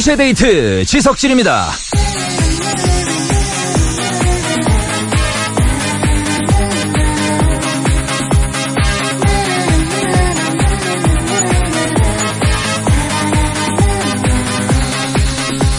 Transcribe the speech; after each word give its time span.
2시의 0.00 0.16
데이트 0.16 0.84
지석진입니다. 0.86 1.68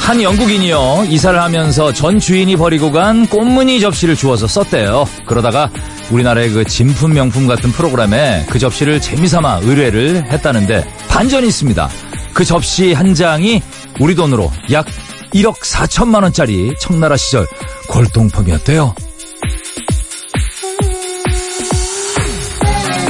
한 0.02 0.21
영국인이요 0.21 1.05
이사를 1.09 1.41
하면서 1.41 1.91
전 1.91 2.19
주인이 2.19 2.55
버리고 2.58 2.91
간 2.91 3.25
꽃무늬 3.25 3.80
접시를 3.80 4.16
주워서 4.16 4.45
썼대요. 4.45 5.05
그러다가 5.25 5.72
우리나라의 6.11 6.49
그 6.49 6.66
진품 6.66 7.13
명품 7.13 7.47
같은 7.47 7.72
프로그램에 7.72 8.45
그 8.49 8.59
접시를 8.59 9.02
재미삼아 9.02 9.61
의뢰를 9.63 10.31
했다는데 10.31 10.85
반전이 11.08 11.47
있습니다. 11.47 11.89
그 12.33 12.45
접시 12.45 12.94
한 12.94 13.13
장이 13.13 13.61
우리 14.01 14.15
돈으로 14.15 14.51
약 14.71 14.87
1억 15.31 15.59
4천만 15.59 16.23
원짜리 16.23 16.73
청나라 16.79 17.15
시절 17.15 17.47
골동품이었대요. 17.87 18.95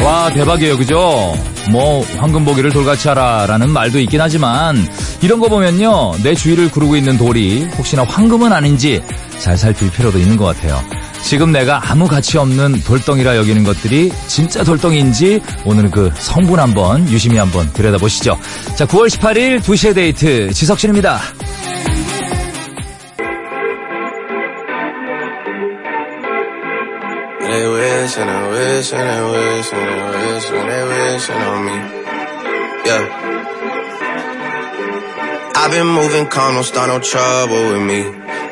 와 0.03 0.33
대박이에요 0.33 0.77
그죠? 0.77 1.33
뭐 1.71 2.03
황금 2.17 2.43
보기를 2.43 2.71
돌같이 2.71 3.07
하라라는 3.07 3.69
말도 3.69 3.99
있긴 3.99 4.19
하지만 4.19 4.75
이런 5.21 5.39
거 5.39 5.47
보면요 5.47 6.13
내 6.23 6.35
주위를 6.35 6.69
구르고 6.69 6.97
있는 6.97 7.17
돌이 7.17 7.63
혹시나 7.77 8.03
황금은 8.03 8.51
아닌지 8.51 9.01
잘 9.39 9.57
살필 9.57 9.91
필요도 9.91 10.19
있는 10.19 10.35
것 10.35 10.45
같아요. 10.45 11.00
지금 11.23 11.51
내가 11.51 11.81
아무 11.89 12.07
가치 12.07 12.37
없는 12.37 12.81
돌덩이라 12.83 13.37
여기는 13.37 13.63
것들이 13.63 14.11
진짜 14.27 14.63
돌덩이인지 14.63 15.41
오늘은 15.65 15.91
그 15.91 16.11
성분 16.15 16.59
한번 16.59 17.07
유심히 17.09 17.37
한번 17.37 17.71
들여다보시죠. 17.73 18.37
자 18.75 18.85
9월 18.85 19.09
18일 19.09 19.61
2시의 19.61 19.95
데이트 19.95 20.51
지석진입니다. 20.51 21.19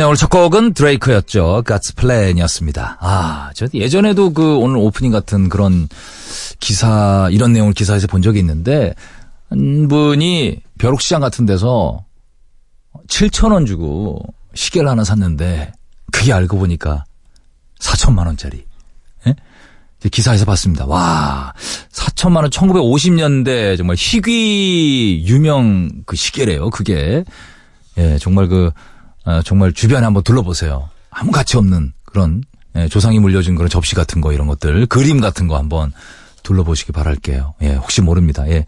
네, 0.00 0.04
오늘 0.04 0.16
첫 0.16 0.30
곡은 0.30 0.72
드레이크였죠. 0.72 1.62
God's 1.66 1.94
Plan이었습니다. 1.94 2.96
아, 3.00 3.50
저 3.54 3.66
예전에도 3.74 4.32
그 4.32 4.56
오늘 4.56 4.78
오프닝 4.78 5.12
같은 5.12 5.50
그런 5.50 5.90
기사, 6.58 7.28
이런 7.30 7.52
내용을 7.52 7.74
기사에서 7.74 8.06
본 8.06 8.22
적이 8.22 8.38
있는데, 8.38 8.94
한 9.50 9.88
분이 9.88 10.62
벼룩시장 10.78 11.20
같은 11.20 11.44
데서 11.44 12.02
7천원 13.08 13.66
주고 13.66 14.22
시계를 14.54 14.88
하나 14.88 15.04
샀는데, 15.04 15.70
그게 16.10 16.32
알고 16.32 16.56
보니까 16.56 17.04
4천만 17.78 18.24
원짜리. 18.24 18.64
예? 19.26 19.34
이제 19.98 20.08
기사에서 20.08 20.46
봤습니다. 20.46 20.86
와, 20.86 21.52
4천만 21.92 22.36
원 22.36 22.48
1950년대 22.48 23.76
정말 23.76 23.96
희귀 23.98 25.24
유명 25.26 25.90
그 26.06 26.16
시계래요. 26.16 26.70
그게. 26.70 27.22
예, 27.98 28.16
정말 28.16 28.48
그 28.48 28.70
아, 28.70 28.80
정말 29.44 29.72
주변에 29.72 30.04
한번 30.04 30.22
둘러보세요. 30.22 30.88
아무 31.10 31.30
가치 31.30 31.56
없는 31.56 31.92
그런 32.04 32.42
예, 32.76 32.88
조상이 32.88 33.18
물려준 33.18 33.56
그런 33.56 33.68
접시 33.68 33.94
같은 33.94 34.20
거 34.20 34.32
이런 34.32 34.46
것들 34.46 34.86
그림 34.86 35.20
같은 35.20 35.48
거 35.48 35.56
한번 35.56 35.92
둘러보시기 36.42 36.92
바랄게요. 36.92 37.54
예, 37.62 37.74
혹시 37.74 38.00
모릅니다. 38.00 38.48
예. 38.48 38.64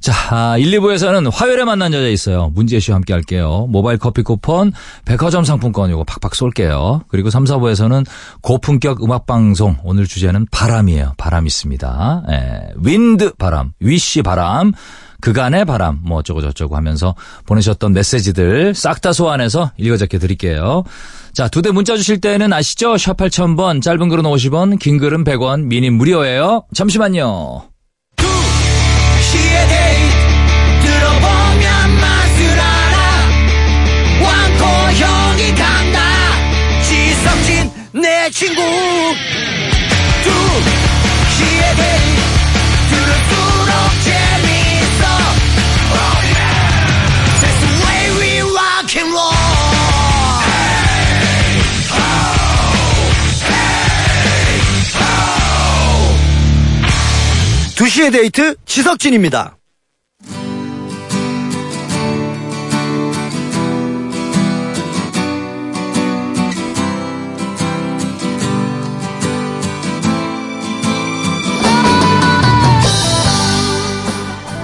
자, 0.00 0.12
아, 0.30 0.58
1, 0.58 0.70
2부에서는 0.80 1.30
화요일에 1.32 1.64
만난 1.64 1.92
여자 1.92 2.08
있어요. 2.08 2.50
문지혜 2.54 2.80
씨와 2.80 2.96
함께 2.96 3.12
할게요. 3.12 3.66
모바일 3.68 3.98
커피 3.98 4.22
쿠폰, 4.22 4.72
백화점 5.04 5.44
상품권 5.44 5.90
요거 5.90 6.04
팍팍 6.04 6.34
쏠게요. 6.34 7.02
그리고 7.08 7.30
3, 7.30 7.44
4부에서는 7.44 8.04
고품격 8.40 9.04
음악 9.04 9.26
방송, 9.26 9.76
오늘 9.84 10.06
주제는 10.06 10.46
바람이에요. 10.50 11.14
바람 11.18 11.46
있습니다. 11.46 12.24
예, 12.30 12.72
윈드 12.76 13.34
바람, 13.34 13.72
위시 13.78 14.22
바람, 14.22 14.72
그간의 15.22 15.64
바람, 15.64 16.00
뭐 16.02 16.18
어쩌고 16.18 16.42
저쩌고 16.42 16.76
하면서 16.76 17.14
보내셨던 17.46 17.92
메시지들 17.94 18.74
싹 18.74 19.00
다 19.00 19.12
소환해서 19.12 19.72
읽어적게 19.78 20.18
드릴게요. 20.18 20.84
자, 21.32 21.48
두 21.48 21.62
대 21.62 21.70
문자 21.70 21.96
주실 21.96 22.20
때는 22.20 22.52
아시죠? 22.52 22.98
샵 22.98 23.16
8000번, 23.16 23.80
짧은 23.82 24.08
글은 24.08 24.24
50원, 24.24 24.78
긴 24.78 24.98
글은 24.98 25.24
100원, 25.24 25.64
미니 25.64 25.88
무료예요. 25.90 26.64
잠시만요. 26.74 27.62
내 37.92 38.30
친구 38.30 38.62
2시의 57.82 58.12
데이트 58.12 58.54
지석진입니다. 58.64 59.56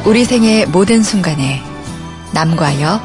우리 0.05 0.25
생의 0.25 0.67
모든 0.67 1.03
순간에 1.03 1.61
남과 2.33 2.81
여 2.81 3.01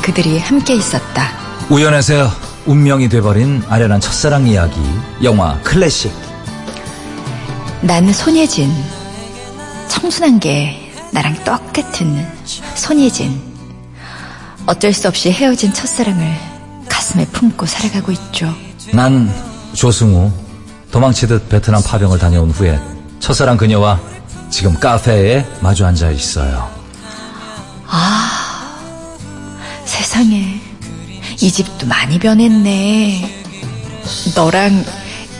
그들이 0.00 0.38
함께 0.38 0.76
있었다. 0.76 1.28
우연에서 1.68 2.30
운명이 2.64 3.10
돼버린 3.10 3.62
아련한 3.68 4.00
첫사랑 4.00 4.46
이야기 4.46 4.80
영화 5.22 5.60
클래식. 5.60 6.10
난 7.82 8.10
손예진. 8.10 8.72
청순한 9.88 10.40
게 10.40 10.92
나랑 11.12 11.42
똑같은 11.44 12.26
손예진. 12.74 13.40
어쩔 14.66 14.92
수 14.92 15.08
없이 15.08 15.30
헤어진 15.30 15.72
첫사랑을 15.72 16.36
가슴에 16.88 17.26
품고 17.26 17.66
살아가고 17.66 18.12
있죠. 18.12 18.54
난 18.92 19.32
조승우 19.72 20.30
도망치듯 20.90 21.48
베트남 21.48 21.82
파병을 21.82 22.18
다녀온 22.18 22.50
후에 22.50 22.78
첫사랑 23.20 23.56
그녀와 23.56 24.00
지금 24.50 24.74
카페에 24.78 25.46
마주 25.60 25.84
앉아 25.86 26.10
있어요. 26.10 26.70
세상에 29.84 30.60
이 31.40 31.50
집도 31.50 31.86
많이 31.86 32.18
변했네. 32.18 33.44
너랑 34.34 34.84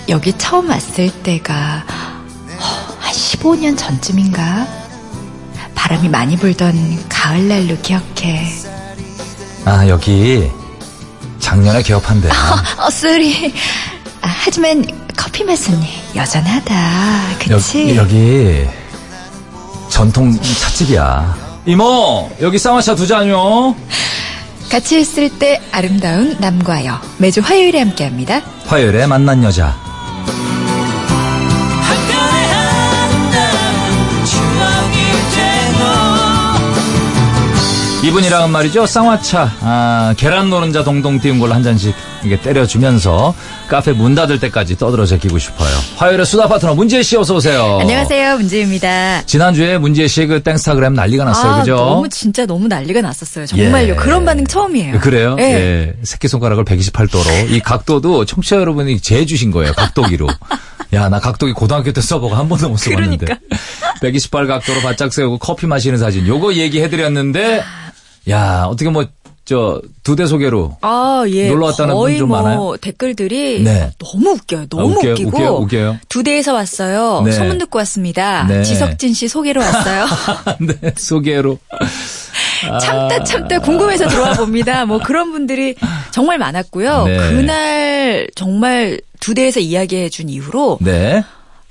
여기 0.08 0.32
처음 0.38 0.70
왔을 0.70 1.10
때가 1.22 1.84
15년 3.38 3.76
전쯤인가? 3.76 4.66
바람이 5.74 6.08
많이 6.08 6.36
불던 6.36 7.04
가을날로 7.08 7.76
기억해. 7.82 8.46
아, 9.64 9.86
여기 9.88 10.50
작년에 11.38 11.82
개업한대. 11.82 12.28
어, 12.78 12.90
쏘리. 12.90 13.52
아, 14.20 14.28
하지만 14.28 14.84
커피 15.16 15.44
맛은 15.44 15.78
여전하다. 16.14 17.38
그치? 17.38 17.96
여기, 17.96 17.96
여기 17.96 18.66
전통 19.88 20.32
찻집이야. 20.40 21.36
이모, 21.66 22.30
여기 22.40 22.58
쌍화차 22.58 22.94
두 22.94 23.06
잔요. 23.06 23.74
같이 24.70 25.00
있을 25.00 25.30
때 25.38 25.60
아름다운 25.72 26.36
남과 26.40 26.84
여. 26.84 27.00
매주 27.18 27.40
화요일에 27.40 27.78
함께 27.78 28.04
합니다. 28.04 28.40
화요일에 28.66 29.06
만난 29.06 29.42
여자. 29.44 29.87
이분이랑은 38.08 38.50
말이죠. 38.50 38.86
쌍화차, 38.86 39.52
아, 39.60 40.14
계란 40.16 40.48
노른자 40.48 40.82
동동 40.82 41.20
띄운 41.20 41.38
걸로 41.38 41.52
한 41.52 41.62
잔씩 41.62 41.94
이게 42.24 42.40
때려주면서 42.40 43.34
카페 43.68 43.92
문 43.92 44.14
닫을 44.14 44.40
때까지 44.40 44.78
떠들어 44.78 45.04
제끼고 45.04 45.38
싶어요. 45.38 45.68
화요일에 45.96 46.24
수다 46.24 46.48
파트너 46.48 46.74
문지혜 46.74 47.02
씨 47.02 47.18
어서 47.18 47.34
오세요. 47.34 47.78
안녕하세요. 47.82 48.38
문지입니다. 48.38 49.26
지난주에 49.26 49.76
문지혜 49.76 50.08
씨의 50.08 50.26
그 50.26 50.42
땡스타그램 50.42 50.94
난리가 50.94 51.24
났어요. 51.24 51.52
아, 51.52 51.58
그죠? 51.60 51.76
너무 51.76 52.08
진짜 52.08 52.46
너무 52.46 52.66
난리가 52.66 53.02
났었어요. 53.02 53.44
정말요. 53.44 53.92
예. 53.92 53.94
그런 53.96 54.24
반응 54.24 54.46
처음이에요. 54.46 55.00
그래요? 55.00 55.36
예. 55.38 55.42
예. 55.42 55.94
새끼 56.02 56.28
손가락을 56.28 56.64
128도로. 56.64 57.50
이 57.50 57.60
각도도 57.60 58.24
청취자 58.24 58.56
여러분이 58.56 59.00
재주신 59.00 59.50
거예요. 59.50 59.74
각도기로. 59.74 60.28
야, 60.94 61.10
나 61.10 61.20
각도기 61.20 61.52
고등학교 61.52 61.92
때 61.92 62.00
써보고 62.00 62.34
한 62.34 62.48
번도 62.48 62.70
못 62.70 62.78
써봤는데. 62.78 63.26
그러니까. 63.26 63.46
128 64.00 64.46
각도로 64.46 64.80
바짝 64.80 65.12
세우고 65.12 65.36
커피 65.38 65.66
마시는 65.66 65.98
사진. 65.98 66.26
요거 66.26 66.54
얘기해드렸는데, 66.54 67.62
야, 68.30 68.64
어떻게 68.68 68.90
뭐, 68.90 69.06
저, 69.44 69.80
두 70.02 70.14
대 70.14 70.26
소개로. 70.26 70.76
아, 70.82 71.24
예. 71.28 71.48
놀러 71.48 71.66
왔다는 71.66 71.94
거의 71.94 72.16
분좀 72.16 72.28
뭐 72.28 72.42
많아요? 72.42 72.76
댓글들이 72.82 73.62
네. 73.62 73.90
너무 73.98 74.30
웃겨요. 74.32 74.66
너무 74.68 74.82
아, 74.82 74.96
웃겨요? 74.98 75.12
웃기고. 75.12 75.28
웃겨요? 75.30 75.50
웃겨요? 75.56 75.98
두 76.10 76.22
대에서 76.22 76.52
왔어요. 76.52 77.22
네. 77.24 77.32
소문 77.32 77.56
듣고 77.58 77.78
왔습니다. 77.78 78.44
네. 78.46 78.62
지석진 78.62 79.14
씨 79.14 79.26
소개로 79.28 79.60
왔어요. 79.62 80.06
네, 80.60 80.92
소개로. 80.96 81.58
참다 82.82 83.22
참다 83.24 83.60
궁금해서 83.60 84.08
들어와 84.08 84.34
봅니다. 84.34 84.84
뭐 84.84 84.98
그런 84.98 85.30
분들이 85.32 85.74
정말 86.10 86.38
많았고요. 86.38 87.04
네. 87.04 87.16
그날 87.16 88.28
정말 88.34 89.00
두 89.20 89.32
대에서 89.32 89.60
이야기해 89.60 90.08
준 90.10 90.28
이후로 90.28 90.78
네. 90.80 91.22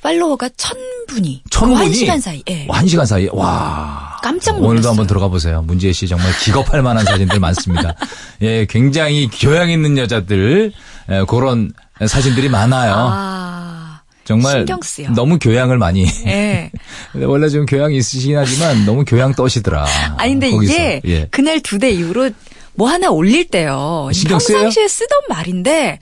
팔로워가 0.01 0.49
천 0.57 0.77
분이 1.09 1.43
천그 1.49 1.73
분이? 1.75 1.85
한 1.85 1.93
시간 1.93 2.19
사이. 2.21 2.41
예. 2.49 2.65
한 2.69 2.87
시간 2.87 3.05
사이에. 3.05 3.27
와. 3.33 4.16
깜짝 4.21 4.51
놀랐어요. 4.53 4.69
오늘도 4.69 4.89
한번 4.89 5.07
들어가 5.07 5.27
보세요. 5.27 5.61
문지혜 5.65 5.93
씨 5.93 6.07
정말 6.07 6.27
기겁할 6.39 6.81
만한 6.81 7.05
사진들 7.05 7.39
많습니다. 7.39 7.95
예, 8.41 8.65
굉장히 8.69 9.29
교양 9.29 9.69
있는 9.69 9.97
여자들, 9.97 10.71
예, 11.11 11.23
그런 11.27 11.71
사진들이 12.05 12.49
많아요. 12.49 12.93
아. 12.95 14.01
정말 14.23 14.57
신경 14.57 14.81
쓰여. 14.81 15.09
너무 15.11 15.39
교양을 15.39 15.77
많이. 15.77 16.05
예. 16.25 16.69
원래 17.15 17.47
좀 17.47 17.65
교양이 17.65 17.95
있으시긴 17.95 18.37
하지만 18.37 18.85
너무 18.85 19.05
교양 19.05 19.33
떠시더라. 19.33 19.85
아니 20.17 20.33
근데 20.33 20.51
거기서. 20.51 20.73
이게 20.73 21.01
예. 21.05 21.27
그날 21.31 21.61
두 21.61 21.77
대 21.79 21.89
이후로 21.91 22.31
뭐 22.77 22.87
하나 22.89 23.09
올릴 23.09 23.47
때요. 23.49 24.09
쓰여요? 24.13 24.37
평상시에 24.37 24.87
쓰던 24.87 25.19
말인데 25.29 25.97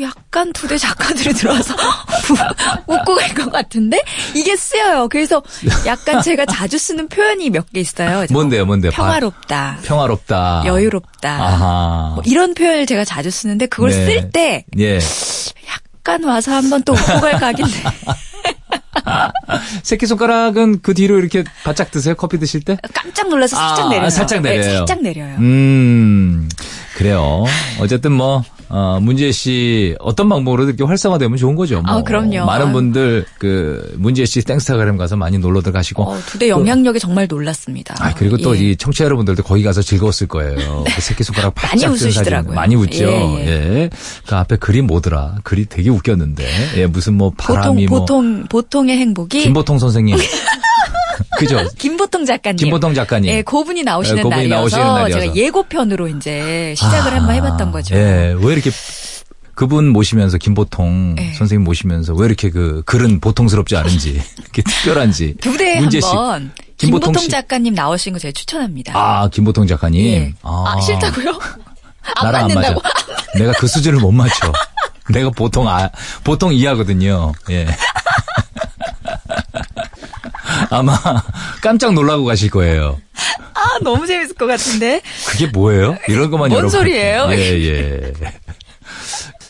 약간 0.00 0.52
두 0.52 0.68
대 0.68 0.78
작가들이 0.78 1.34
들어와서 1.34 1.74
웃고 2.86 3.16
갈 3.16 3.34
것 3.34 3.50
같은데 3.50 4.00
이게 4.34 4.56
쓰여요. 4.56 5.08
그래서 5.08 5.42
약간 5.86 6.22
제가 6.22 6.46
자주 6.46 6.78
쓰는 6.78 7.08
표현이 7.08 7.50
몇 7.50 7.66
개 7.74 7.80
있어요. 7.80 8.26
뭔데요, 8.30 8.64
뭔데요? 8.64 8.92
평화롭다. 8.92 9.78
평화롭다. 9.82 10.62
여유롭다. 10.66 12.12
뭐 12.14 12.22
이런 12.24 12.54
표현을 12.54 12.86
제가 12.86 13.04
자주 13.04 13.30
쓰는데 13.30 13.66
그걸 13.66 13.90
네. 13.90 14.06
쓸때 14.06 14.64
예. 14.78 14.98
약간 15.68 16.22
와서 16.24 16.52
한번 16.52 16.82
또 16.84 16.92
웃고 16.92 17.20
갈 17.20 17.40
각인데 17.40 17.72
새끼손가락은 19.82 20.80
그 20.82 20.94
뒤로 20.94 21.18
이렇게 21.18 21.44
바짝 21.64 21.90
드세요? 21.90 22.14
커피 22.14 22.38
드실 22.38 22.62
때? 22.62 22.76
깜짝 22.92 23.28
놀라서 23.28 23.56
살짝 23.56 23.86
아, 23.86 23.88
내려요. 23.90 24.10
살짝 24.10 24.40
네, 24.42 24.50
내려요. 24.56 24.76
살짝 24.78 25.02
내려요. 25.02 25.36
음, 25.38 26.48
그래요. 26.96 27.44
어쨌든 27.80 28.12
뭐, 28.12 28.44
어, 28.76 28.98
문지혜 29.00 29.30
씨 29.30 29.94
어떤 30.00 30.28
방법으로 30.28 30.64
이렇게 30.64 30.82
활성화되면 30.82 31.38
좋은 31.38 31.54
거죠. 31.54 31.80
뭐. 31.80 31.92
아, 31.94 32.02
그럼요. 32.02 32.44
많은 32.44 32.66
아유. 32.66 32.72
분들 32.72 33.24
그 33.38 33.94
문지혜 33.98 34.26
씨 34.26 34.42
땡스타그램 34.42 34.96
가서 34.96 35.14
많이 35.14 35.38
놀러들 35.38 35.70
가시고. 35.70 36.02
어, 36.02 36.18
두대 36.26 36.48
영향력에 36.48 36.98
정말 36.98 37.28
놀랐습니다. 37.28 37.94
아, 38.00 38.12
그리고 38.14 38.36
또 38.36 38.56
예. 38.56 38.70
이 38.70 38.76
청취자 38.76 39.04
여러분들도 39.04 39.44
거기 39.44 39.62
가서 39.62 39.80
즐거웠을 39.80 40.26
거예요. 40.26 40.82
그 40.92 41.00
새끼손가락 41.00 41.54
많이. 41.54 41.86
웃으시더라고요. 41.86 42.54
많이 42.56 42.74
웃죠. 42.74 43.04
예, 43.04 43.46
예. 43.46 43.90
그 44.26 44.34
앞에 44.34 44.56
글이 44.56 44.82
뭐더라. 44.82 45.36
글이 45.44 45.66
되게 45.66 45.90
웃겼는데. 45.90 46.44
예, 46.78 46.86
무슨 46.86 47.14
뭐 47.14 47.30
바람이 47.36 47.86
보통 47.86 47.86
뭐. 47.86 48.00
보통 48.00 48.44
보통의 48.48 48.98
행복이 48.98 49.42
김보통 49.42 49.78
선생님. 49.78 50.16
그죠? 51.38 51.58
김보통 51.78 52.24
작가님. 52.24 52.56
김보통 52.56 52.94
작가님. 52.94 53.30
예, 53.30 53.42
고분이 53.42 53.82
나오시는 53.82 54.18
예, 54.18 54.22
그분이 54.22 54.48
날이어서 54.48 54.76
나오시는 54.76 54.94
날이어서. 54.94 55.20
제가 55.20 55.36
예고편으로 55.36 56.08
이제 56.08 56.74
시작을 56.76 57.12
아, 57.12 57.16
한번 57.16 57.34
해봤던 57.36 57.72
거죠. 57.72 57.94
예, 57.94 58.34
왜 58.38 58.52
이렇게 58.52 58.70
그분 59.54 59.88
모시면서 59.90 60.36
김보통 60.38 61.14
예. 61.18 61.32
선생님 61.34 61.64
모시면서 61.64 62.14
왜 62.14 62.26
이렇게 62.26 62.50
그 62.50 62.82
글은 62.86 63.20
보통스럽지 63.20 63.76
않은지 63.76 64.20
이렇게 64.42 64.62
특별한지 64.62 65.36
두 65.40 65.56
씨. 66.00 66.06
한번 66.06 66.52
김보통 66.76 67.12
김보통 67.12 67.22
씨. 67.22 67.28
작가님 67.28 67.74
나오신 67.74 68.12
거 68.14 68.18
제가 68.18 68.32
추천합니다. 68.32 68.92
아 68.96 69.28
김보통 69.28 69.66
작가님 69.66 70.06
예. 70.06 70.34
아, 70.42 70.80
싫다고요? 70.80 71.30
안 72.16 72.24
나랑 72.26 72.44
안 72.50 72.54
맞아? 72.54 72.74
내가 73.36 73.52
그 73.52 73.66
수준을 73.66 74.00
못 74.00 74.10
맞춰 74.12 74.52
내가 75.10 75.30
보통 75.30 75.68
아 75.68 75.88
보통 76.22 76.52
이하거든요 76.52 77.32
예 77.50 77.66
아마 80.78 80.96
깜짝 81.62 81.94
놀라고 81.94 82.24
가실 82.24 82.50
거예요 82.50 83.00
아, 83.54 83.78
너무 83.82 84.06
재밌을 84.06 84.34
것 84.34 84.46
같은데. 84.46 85.00
그게 85.26 85.46
뭐예요? 85.46 85.96
이런 86.08 86.30
것만 86.30 86.48
뭔 86.50 86.58
여러분. 86.58 86.68
소리예요? 86.70 87.28
예, 87.30 87.36
예. 87.66 88.12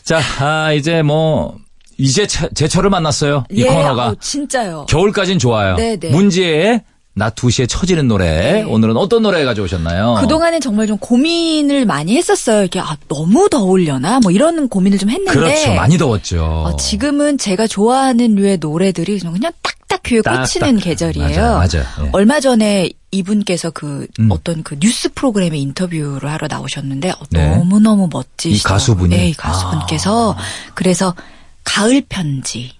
자, 0.03 0.21
아, 0.39 0.71
이제 0.71 1.01
뭐, 1.01 1.57
이제 1.97 2.25
차- 2.27 2.47
제철을 2.49 2.89
만났어요. 2.91 3.45
이 3.49 3.63
예, 3.63 3.67
코너가. 3.67 4.07
어, 4.09 4.15
진짜요. 4.19 4.85
겨울까진 4.87 5.39
좋아요. 5.39 5.75
네, 5.75 5.97
네. 5.97 6.09
문제의 6.11 6.83
낮 7.17 7.33
2시에 7.35 7.67
처지는 7.67 8.09
노래. 8.09 8.25
네. 8.25 8.63
오늘은 8.63 8.97
어떤 8.97 9.23
노래 9.23 9.45
가져오셨나요? 9.45 10.17
그동안엔 10.19 10.59
정말 10.59 10.85
좀 10.85 10.97
고민을 10.97 11.85
많이 11.85 12.17
했었어요. 12.17 12.65
이게 12.65 12.81
아, 12.81 12.97
너무 13.07 13.47
더울려나? 13.49 14.19
뭐 14.19 14.31
이런 14.31 14.67
고민을 14.67 14.97
좀 14.97 15.09
했는데. 15.09 15.31
그렇죠. 15.31 15.73
많이 15.75 15.97
더웠죠. 15.97 16.43
어, 16.43 16.75
지금은 16.75 17.37
제가 17.37 17.67
좋아하는 17.67 18.35
류의 18.35 18.57
노래들이 18.57 19.19
그냥 19.19 19.53
딱딱 19.61 20.03
귀에 20.03 20.21
딱, 20.21 20.43
꽂히는 20.43 20.75
딱. 20.75 20.83
계절이에요. 20.83 21.41
맞아요, 21.41 21.51
맞아요. 21.53 21.85
예. 22.03 22.09
얼마 22.11 22.41
전에 22.41 22.89
이분께서 23.11 23.69
그 23.71 24.07
음. 24.19 24.27
어떤 24.29 24.61
그 24.61 24.75
뉴스 24.77 25.07
프로그램에 25.13 25.57
인터뷰를 25.57 26.29
하러 26.29 26.47
나오셨는데 26.49 27.11
어, 27.11 27.15
네. 27.29 27.55
너무너무 27.55 28.09
멋지시더라고요. 28.11 28.57
이 28.57 28.61
가수분이? 28.61 29.15
네, 29.15 29.29
이 29.29 29.33
가수분께서 29.33 30.35
그래서 30.73 31.15
가을 31.63 32.03
편지. 32.09 32.71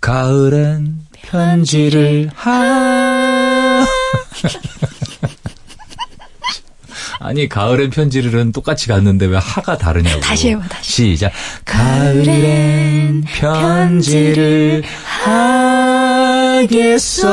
가을엔 0.00 1.00
편지를 1.12 2.30
하. 2.34 3.15
아니 7.18 7.48
가을엔 7.48 7.90
편지를은 7.90 8.52
똑같이 8.52 8.88
갔는데 8.88 9.26
왜 9.26 9.36
하가 9.38 9.76
다르냐고. 9.78 10.20
다시 10.20 10.50
해봐, 10.50 10.68
다시. 10.68 10.92
시작. 11.16 11.32
가을엔 11.64 13.24
편지를 13.24 14.82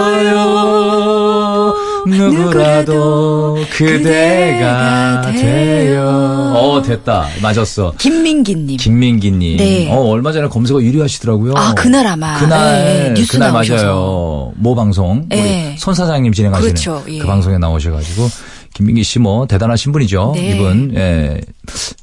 하겠어요. 0.03 1.82
누구라도 2.05 3.57
그대가 3.71 5.21
되어. 5.31 6.53
어 6.55 6.81
됐다. 6.81 7.27
맞았어. 7.41 7.93
김민기님. 7.97 8.77
김민기님. 8.77 9.57
네. 9.57 9.89
어, 9.91 9.97
얼마 10.09 10.31
전에 10.31 10.47
검색어 10.47 10.79
1위 10.79 10.99
하시더라고요. 10.99 11.53
아, 11.55 11.73
그날 11.75 12.05
아마. 12.07 12.37
그날, 12.39 12.83
네, 12.85 13.13
뉴스 13.15 13.33
그날 13.33 13.51
나오셔서. 13.53 13.83
맞아요. 13.85 14.51
모 14.55 14.75
방송. 14.75 15.25
네. 15.29 15.69
우리 15.71 15.77
손 15.77 15.93
사장님 15.93 16.33
진행하시는 16.33 16.73
그렇죠, 16.73 17.03
예. 17.09 17.19
그 17.19 17.25
방송에 17.27 17.57
나오셔가지고. 17.57 18.29
김민기 18.73 19.03
씨 19.03 19.19
뭐 19.19 19.45
대단하신 19.45 19.91
분이죠. 19.91 20.31
네. 20.35 20.55
이분. 20.55 20.93
예. 20.95 21.39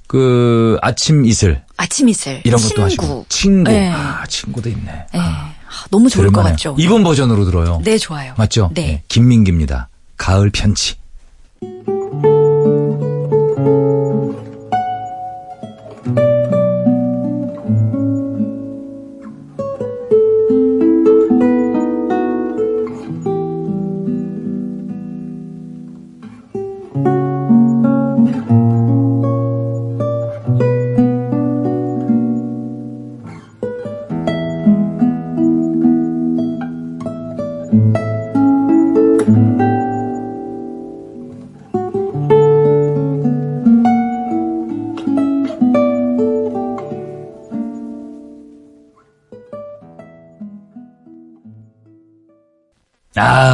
그 0.07 0.78
아침 0.83 1.25
이슬 1.25 1.62
아침 1.76 2.09
이슬. 2.09 2.40
이런 2.45 2.61
것도 2.61 2.69
친구. 2.69 2.83
하시고 2.85 3.26
친구. 3.28 3.71
네. 3.71 3.90
아, 3.92 4.25
친구도 4.28 4.69
있네. 4.69 4.83
네. 4.85 5.19
아, 5.19 5.19
아, 5.21 5.52
너무 5.90 6.09
좋을 6.09 6.30
것. 6.30 6.42
같죠. 6.42 6.76
이번 6.78 7.02
버전으로 7.02 7.45
들어요. 7.45 7.80
네, 7.85 7.99
좋아요. 7.99 8.35
맞죠? 8.37 8.71
네. 8.75 8.83
예. 8.88 9.02
김민기입니다. 9.09 9.88
가을 10.20 10.50
편지. 10.50 10.96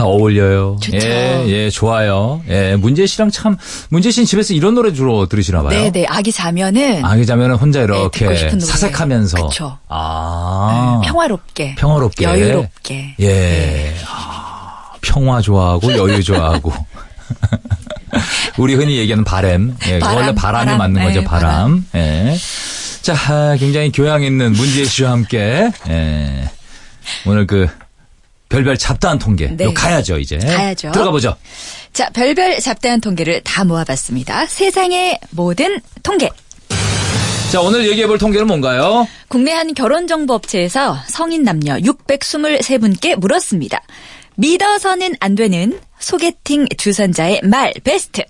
어울려요. 0.02 0.78
좋죠. 0.80 1.06
예, 1.06 1.44
예, 1.46 1.70
좋아요. 1.70 2.42
예, 2.48 2.76
문재 2.76 3.06
씨랑 3.06 3.30
참, 3.30 3.56
문재 3.90 4.10
씨는 4.10 4.26
집에서 4.26 4.54
이런 4.54 4.74
노래 4.74 4.92
주로 4.92 5.26
들으시나 5.26 5.62
봐요. 5.62 5.70
네네. 5.70 6.06
아기 6.08 6.32
자면은 6.32 7.04
아기 7.04 7.26
자면은 7.26 7.56
혼자 7.56 7.82
이렇게 7.82 8.20
듣고 8.20 8.36
싶은 8.36 8.58
노래. 8.58 8.70
사색하면서. 8.72 9.46
그쵸. 9.48 9.78
아. 9.88 11.00
평화롭게. 11.04 11.74
평화롭게. 11.76 12.24
여유롭게. 12.24 13.14
예. 13.20 13.94
아, 14.08 14.92
평화 15.00 15.40
좋아하고 15.40 15.92
여유 15.92 16.22
좋아하고. 16.22 16.72
우리 18.58 18.74
흔히 18.74 18.96
얘기하는 18.98 19.24
바람. 19.24 19.76
예, 19.88 19.98
바람, 19.98 20.16
원래 20.16 20.34
바람이 20.34 20.64
바람. 20.66 20.78
맞는 20.78 21.02
거죠, 21.02 21.20
예, 21.20 21.24
바람. 21.24 21.86
예. 21.94 22.36
자, 23.02 23.14
아, 23.28 23.56
굉장히 23.58 23.92
교양 23.92 24.22
있는 24.22 24.52
문지혜 24.52 24.84
씨와 24.84 25.10
함께, 25.12 25.70
예. 25.88 26.50
오늘 27.26 27.46
그, 27.46 27.68
별별 28.48 28.76
잡다한 28.76 29.18
통계. 29.18 29.48
네. 29.48 29.72
가야죠, 29.72 30.18
이제. 30.18 30.38
가야죠. 30.38 30.92
들어가 30.92 31.10
보죠. 31.10 31.34
자, 31.92 32.08
별별 32.10 32.60
잡다한 32.60 33.00
통계를 33.00 33.42
다 33.42 33.64
모아봤습니다. 33.64 34.46
세상의 34.46 35.18
모든 35.30 35.80
통계. 36.02 36.30
자, 37.50 37.60
오늘 37.60 37.88
얘기해 37.88 38.06
볼 38.06 38.18
통계는 38.18 38.46
뭔가요? 38.46 39.06
국내 39.28 39.52
한 39.52 39.72
결혼정보업체에서 39.72 40.98
성인 41.08 41.42
남녀 41.42 41.76
623분께 41.76 43.16
물었습니다. 43.16 43.80
믿어서는 44.36 45.14
안 45.20 45.34
되는 45.34 45.78
소개팅 45.98 46.66
주선자의 46.76 47.40
말 47.44 47.72
베스트. 47.82 48.22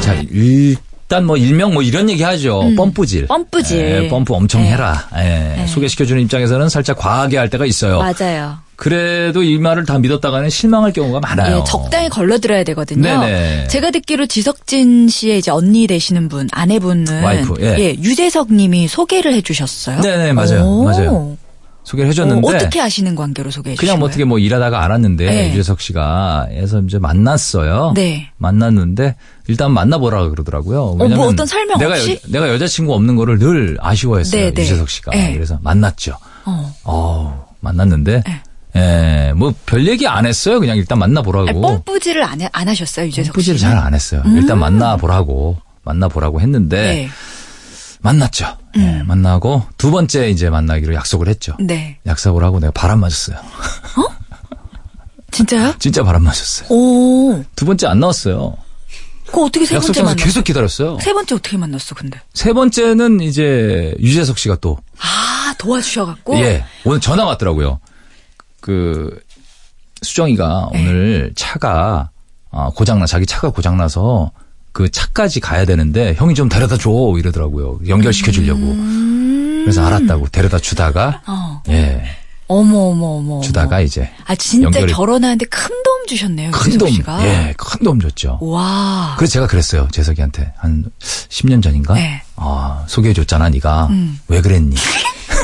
자, 0.00 0.14
일단 0.30 1.24
뭐 1.24 1.36
일명 1.36 1.72
뭐 1.72 1.82
이런 1.82 2.10
얘기 2.10 2.22
하죠. 2.22 2.72
펌프질. 2.76 3.22
음. 3.22 3.26
펌프질. 3.28 3.78
예, 4.04 4.08
펌프 4.08 4.34
엄청 4.34 4.62
네. 4.62 4.72
해라. 4.72 5.08
예, 5.16 5.66
소개시켜주는 5.68 6.20
입장에서는 6.22 6.68
살짝 6.68 6.98
과하게 6.98 7.36
할 7.38 7.48
때가 7.48 7.64
있어요. 7.66 8.00
맞아요. 8.00 8.63
그래도 8.76 9.42
이 9.42 9.58
말을 9.58 9.84
다 9.84 9.98
믿었다가는 9.98 10.50
실망할 10.50 10.92
경우가 10.92 11.20
많아요. 11.20 11.58
예, 11.58 11.64
적당히 11.64 12.08
걸러들어야 12.08 12.64
되거든요. 12.64 13.02
네네. 13.02 13.68
제가 13.68 13.90
듣기로 13.90 14.26
지석진 14.26 15.08
씨의 15.08 15.38
이제 15.38 15.50
언니 15.50 15.86
되시는 15.86 16.28
분, 16.28 16.48
아내분은 16.52 17.22
와이프, 17.22 17.54
예. 17.60 17.94
유재석 18.00 18.52
님이 18.52 18.88
소개를 18.88 19.32
해 19.32 19.40
주셨어요. 19.42 20.00
네 20.00 20.16
네, 20.16 20.32
맞아요. 20.32 20.64
오. 20.64 20.84
맞아요. 20.84 21.36
소개를 21.84 22.10
해줬는데. 22.10 22.48
어, 22.48 22.58
떻게 22.58 22.80
아시는 22.80 23.14
관계로 23.14 23.50
소개해 23.50 23.76
주신 23.76 23.86
그냥 23.86 23.98
뭐? 23.98 24.08
어떻게 24.08 24.24
뭐 24.24 24.38
일하다가 24.38 24.84
알았는데 24.84 25.26
네. 25.26 25.50
유재석 25.50 25.82
씨가 25.82 26.48
해서 26.50 26.80
이제 26.80 26.98
만났어요. 26.98 27.92
네. 27.94 28.30
만났는데 28.38 29.16
일단 29.48 29.70
만나보라 29.72 30.30
그러더라고요. 30.30 30.94
뭐 30.94 30.96
왜냐면 31.02 31.28
어떤 31.28 31.46
설명 31.46 31.78
내가 31.78 31.92
없이? 31.92 32.12
여, 32.12 32.32
내가 32.32 32.48
여자친구 32.48 32.94
없는 32.94 33.16
거를 33.16 33.38
늘 33.38 33.76
아쉬워했어요. 33.80 34.40
네, 34.40 34.50
네. 34.54 34.62
유재석 34.62 34.88
씨가. 34.88 35.10
네. 35.10 35.34
그래서 35.34 35.58
만났죠. 35.62 36.16
어. 36.46 36.74
어, 36.84 37.46
만났는데, 37.60 38.22
네. 38.26 38.42
예, 38.76 39.32
뭐, 39.36 39.54
별 39.66 39.86
얘기 39.86 40.06
안 40.08 40.26
했어요. 40.26 40.58
그냥 40.60 40.76
일단 40.76 40.98
만나보라고. 40.98 41.48
아니, 41.48 41.60
pom프질을 41.60 42.22
안, 42.24 42.40
해- 42.40 42.50
안 42.52 42.68
하셨어요, 42.68 43.06
유재석 43.06 43.26
씨. 43.26 43.30
pom프질을 43.50 43.58
잘안 43.60 43.94
했어요. 43.94 44.22
일단 44.26 44.58
만나보라고, 44.58 45.58
만나보라고 45.84 46.40
했는데, 46.40 46.76
네. 46.82 47.08
만났죠. 48.00 48.58
예, 48.76 49.02
만나고, 49.04 49.62
두 49.78 49.90
번째 49.92 50.28
이제 50.28 50.50
만나기로 50.50 50.92
약속을 50.94 51.28
했죠. 51.28 51.56
네. 51.60 51.98
약속을 52.06 52.42
하고 52.42 52.58
내가 52.58 52.72
바람 52.72 53.00
맞았어요. 53.00 53.36
진짜요? 55.30 55.74
진짜 55.78 56.02
바람 56.02 56.22
맞았어요. 56.24 56.68
오. 56.70 57.44
두 57.56 57.64
번째 57.66 57.86
안 57.88 58.00
나왔어요. 58.00 58.56
그거 59.26 59.44
어떻게 59.46 59.66
세 59.66 59.78
번째 59.78 60.02
만났어? 60.02 60.24
계속 60.24 60.44
기다렸어요. 60.44 60.98
세 61.00 61.12
번째 61.12 61.34
어떻게 61.36 61.56
만났어, 61.56 61.94
근데? 61.94 62.20
세 62.34 62.52
번째는 62.52 63.20
이제 63.20 63.94
유재석 64.00 64.38
씨가 64.38 64.56
또, 64.60 64.78
아, 65.00 65.54
도와주셔갖고? 65.58 66.36
예, 66.38 66.64
오늘 66.84 67.00
전화 67.00 67.24
왔더라고요. 67.24 67.80
그, 68.74 69.20
수정이가 70.00 70.70
네. 70.72 70.80
오늘 70.80 71.32
차가, 71.36 72.08
아, 72.50 72.70
고장나, 72.74 73.04
자기 73.04 73.26
차가 73.26 73.50
고장나서 73.50 74.30
그 74.72 74.90
차까지 74.90 75.40
가야 75.40 75.66
되는데 75.66 76.14
형이 76.14 76.34
좀 76.34 76.48
데려다 76.48 76.78
줘, 76.78 76.90
이러더라고요. 77.18 77.80
연결시켜 77.86 78.32
주려고. 78.32 78.60
그래서 79.64 79.84
알았다고 79.84 80.28
데려다 80.28 80.58
주다가, 80.58 81.20
음. 81.28 81.32
어. 81.34 81.62
예, 81.68 82.04
어머, 82.46 82.78
어머, 82.78 83.06
어머. 83.18 83.40
주다가 83.42 83.80
이제 83.82 84.10
아, 84.24 84.34
진짜 84.34 84.68
연결이- 84.70 84.92
결혼하는데 84.94 85.44
큰 85.46 85.68
도움 85.84 86.06
주셨네요, 86.06 86.50
큰 86.52 86.78
도움, 86.78 86.90
씨가. 86.90 87.26
예, 87.26 87.54
큰 87.58 87.84
도움 87.84 88.00
줬죠. 88.00 88.38
와. 88.40 89.14
그래서 89.18 89.34
제가 89.34 89.46
그랬어요, 89.46 89.88
재석이한테. 89.92 90.54
한 90.56 90.86
10년 91.00 91.62
전인가? 91.62 91.92
네. 91.94 92.22
아, 92.36 92.82
소개해 92.86 93.12
줬잖아, 93.12 93.50
네가 93.50 93.88
음. 93.90 94.18
왜 94.28 94.40
그랬니? 94.40 94.74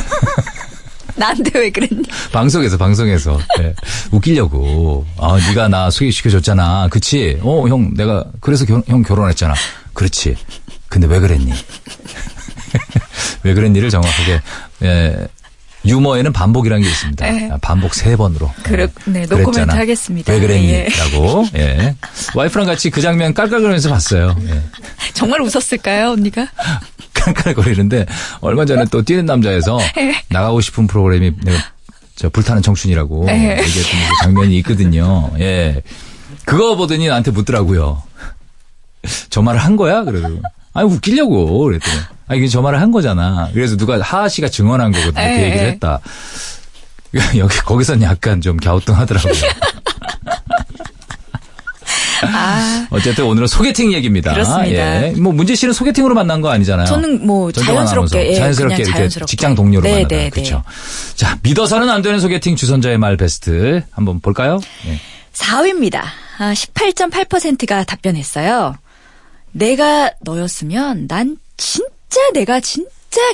나한테 1.21 1.59
왜 1.59 1.71
그랬니? 1.71 2.03
방송에서 2.33 2.77
방송에서. 2.77 3.39
예. 3.61 3.75
웃기려고. 4.11 5.07
아 5.19 5.37
네가 5.49 5.69
나 5.69 5.91
소개시켜줬잖아. 5.91 6.89
그치? 6.91 7.39
어 7.43 7.69
형 7.69 7.93
내가 7.95 8.25
그래서 8.41 8.65
결- 8.65 8.83
형 8.89 9.03
결혼했잖아. 9.03 9.55
그렇지. 9.93 10.35
근데 10.89 11.07
왜 11.07 11.21
그랬니? 11.21 11.53
왜 13.45 13.55
그랬니를 13.55 13.91
정확하게 13.91 14.41
예 14.83 15.29
유머에는 15.85 16.33
반복이라는 16.33 16.83
게 16.83 16.89
있습니다 16.89 17.31
네. 17.31 17.51
아, 17.51 17.57
반복 17.63 17.95
세 17.95 18.15
번으로 18.17 18.51
그래- 18.63 18.83
예. 19.07 19.11
네, 19.11 19.27
노코멘트. 19.27 19.75
하겠습니다. 19.75 20.33
왜 20.33 20.39
예. 20.39 20.41
그랬니라고 20.47 21.47
예. 21.57 21.97
와이프랑 22.35 22.67
같이 22.67 22.91
그 22.91 23.01
장면 23.01 23.33
깔깔거리면서 23.33 23.89
봤어요 23.89 24.37
예. 24.47 24.63
정말 25.15 25.41
웃었을까요, 25.41 26.11
언니가? 26.11 26.47
깔깔거리는데 27.15 28.07
얼마 28.41 28.65
전에 28.65 28.85
또 28.91 29.03
뛰는 29.03 29.27
남자에서 29.27 29.79
네. 29.97 30.15
나가고 30.29 30.61
싶은 30.61 30.87
프로그램이 30.87 31.33
내가 31.43 31.59
저 32.17 32.29
불타는 32.29 32.61
청춘이라고 32.63 33.25
네. 33.27 33.59
얘기했던 33.61 33.83
그 34.19 34.25
장면이 34.25 34.57
있거든요. 34.59 35.31
예. 35.39 35.83
그거 36.45 36.77
보더니 36.77 37.09
나한테 37.09 37.31
묻더라고요. 37.31 38.03
저 39.31 39.41
말을 39.41 39.61
한 39.61 39.77
거야? 39.77 40.05
그래도 40.05 40.41
아니 40.75 40.87
웃기려고 40.89 41.59
그랬더니 41.65 41.97
아 42.31 42.35
이게 42.37 42.47
저 42.47 42.63
말을 42.63 42.81
한 42.81 42.93
거잖아. 42.93 43.51
그래서 43.53 43.77
누가 43.77 44.01
하하 44.01 44.29
씨가 44.29 44.49
증언한 44.49 44.93
거거든요. 44.93 45.15
그 45.15 45.19
네. 45.19 45.47
얘기를 45.47 45.67
했다. 45.67 45.99
여기 47.37 47.59
거기서는 47.59 48.03
약간 48.03 48.41
좀 48.41 48.57
갸우뚱하더라고요. 48.57 49.33
아, 52.23 52.87
어쨌든 52.91 53.25
오늘은 53.25 53.49
소개팅 53.49 53.93
얘기입니다. 53.93 54.33
그렇습니다. 54.33 55.07
예. 55.07 55.11
뭐 55.13 55.33
문재 55.33 55.57
씨는 55.57 55.75
소개팅으로 55.75 56.15
만난 56.15 56.41
거 56.41 56.51
아니잖아요. 56.51 56.87
저는 56.87 57.27
뭐 57.27 57.51
자연스럽게. 57.51 58.29
예, 58.29 58.35
자연스럽게 58.37 58.77
이렇게 58.77 58.93
자연스럽게. 58.93 59.29
직장 59.29 59.57
동료로 59.57 59.83
네, 59.83 59.93
만나다 59.95 60.09
네, 60.09 60.23
네. 60.25 60.31
그렇죠. 60.31 60.63
자 61.17 61.37
믿어서는 61.43 61.91
안 61.91 62.01
되는 62.03 62.21
소개팅 62.21 62.55
주선자의 62.55 62.99
말 62.99 63.17
베스트 63.17 63.83
한번 63.91 64.21
볼까요? 64.21 64.61
예. 64.87 65.01
4위입니다. 65.33 66.03
아, 66.39 66.53
18.8%가 66.53 67.83
답변했어요. 67.83 68.77
내가 69.51 70.13
너였으면 70.21 71.09
난 71.09 71.37
진짜 71.57 71.91
내가 72.35 72.61
진짜 72.61 72.87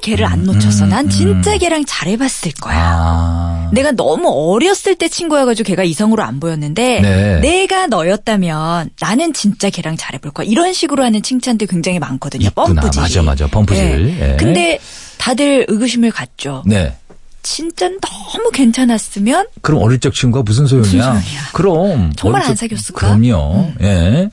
걔를 0.02 0.24
안 0.26 0.44
놓쳤어. 0.44 0.86
난 0.86 1.08
진짜 1.08 1.56
걔랑 1.58 1.84
잘해봤을 1.86 2.52
거야. 2.60 2.76
음, 2.76 2.80
아 2.82 3.70
내가 3.72 3.92
너무 3.92 4.28
어렸을 4.54 4.94
때 4.94 5.08
친구여가지고 5.08 5.66
걔가 5.66 5.82
이성으로 5.84 6.22
안 6.22 6.40
보였는데 6.40 7.00
네. 7.00 7.40
내가 7.40 7.86
너였다면 7.88 8.90
나는 9.00 9.32
진짜 9.32 9.70
걔랑 9.70 9.96
잘해볼 9.96 10.32
거야. 10.32 10.46
이런 10.46 10.72
식으로 10.72 11.04
하는 11.04 11.22
칭찬들 11.22 11.66
굉장히 11.66 11.98
많거든요. 11.98 12.46
있구나. 12.48 12.80
펌프질. 12.82 13.00
맞아, 13.02 13.22
맞아. 13.22 13.46
펌프질. 13.48 14.16
예. 14.20 14.36
근데 14.38 14.78
다들 15.18 15.66
의구심을 15.68 16.10
갖죠. 16.10 16.62
네. 16.66 16.94
진짜 17.42 17.88
너무 17.88 18.50
괜찮았으면 18.52 19.46
그럼 19.62 19.82
어릴 19.82 20.00
적 20.00 20.12
친구가 20.14 20.42
무슨 20.42 20.66
소용이야? 20.66 20.86
무슨 20.90 21.00
소용이야? 21.00 21.40
그럼 21.52 22.12
정말 22.16 22.42
안 22.42 22.48
적- 22.48 22.56
사귀었을까? 22.58 23.16
그럼요. 23.18 23.72
예. 23.82 24.28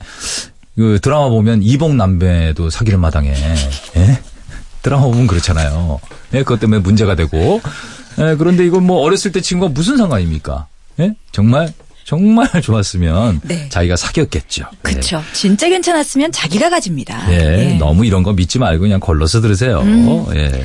그 0.76 0.98
드라마 1.00 1.28
보면 1.28 1.62
이복 1.62 1.94
남매도 1.94 2.70
사귀는 2.70 2.98
마당에 2.98 3.32
예? 3.96 4.20
드라마 4.84 5.02
보면 5.04 5.26
그렇잖아요. 5.26 5.98
예, 6.34 6.38
그것 6.38 6.60
때문에 6.60 6.80
문제가 6.80 7.16
되고. 7.16 7.60
예, 8.18 8.36
그런데 8.36 8.64
이건 8.64 8.84
뭐 8.84 9.00
어렸을 9.00 9.32
때 9.32 9.40
친구가 9.40 9.72
무슨 9.72 9.96
상관입니까? 9.96 10.66
예? 11.00 11.14
정말 11.32 11.72
정말 12.04 12.48
좋았으면 12.62 13.40
네. 13.44 13.68
자기가 13.70 13.96
사귀었겠죠. 13.96 14.64
예. 14.72 14.92
그쵸. 14.92 15.22
진짜 15.32 15.68
괜찮았으면 15.70 16.30
자기가 16.32 16.68
가집니다. 16.68 17.32
예, 17.32 17.76
너무 17.78 18.04
이런 18.04 18.22
거 18.22 18.34
믿지 18.34 18.58
말고 18.58 18.82
그냥 18.82 19.00
걸러서 19.00 19.40
들으세요. 19.40 19.80
음. 19.80 20.26
예. 20.36 20.64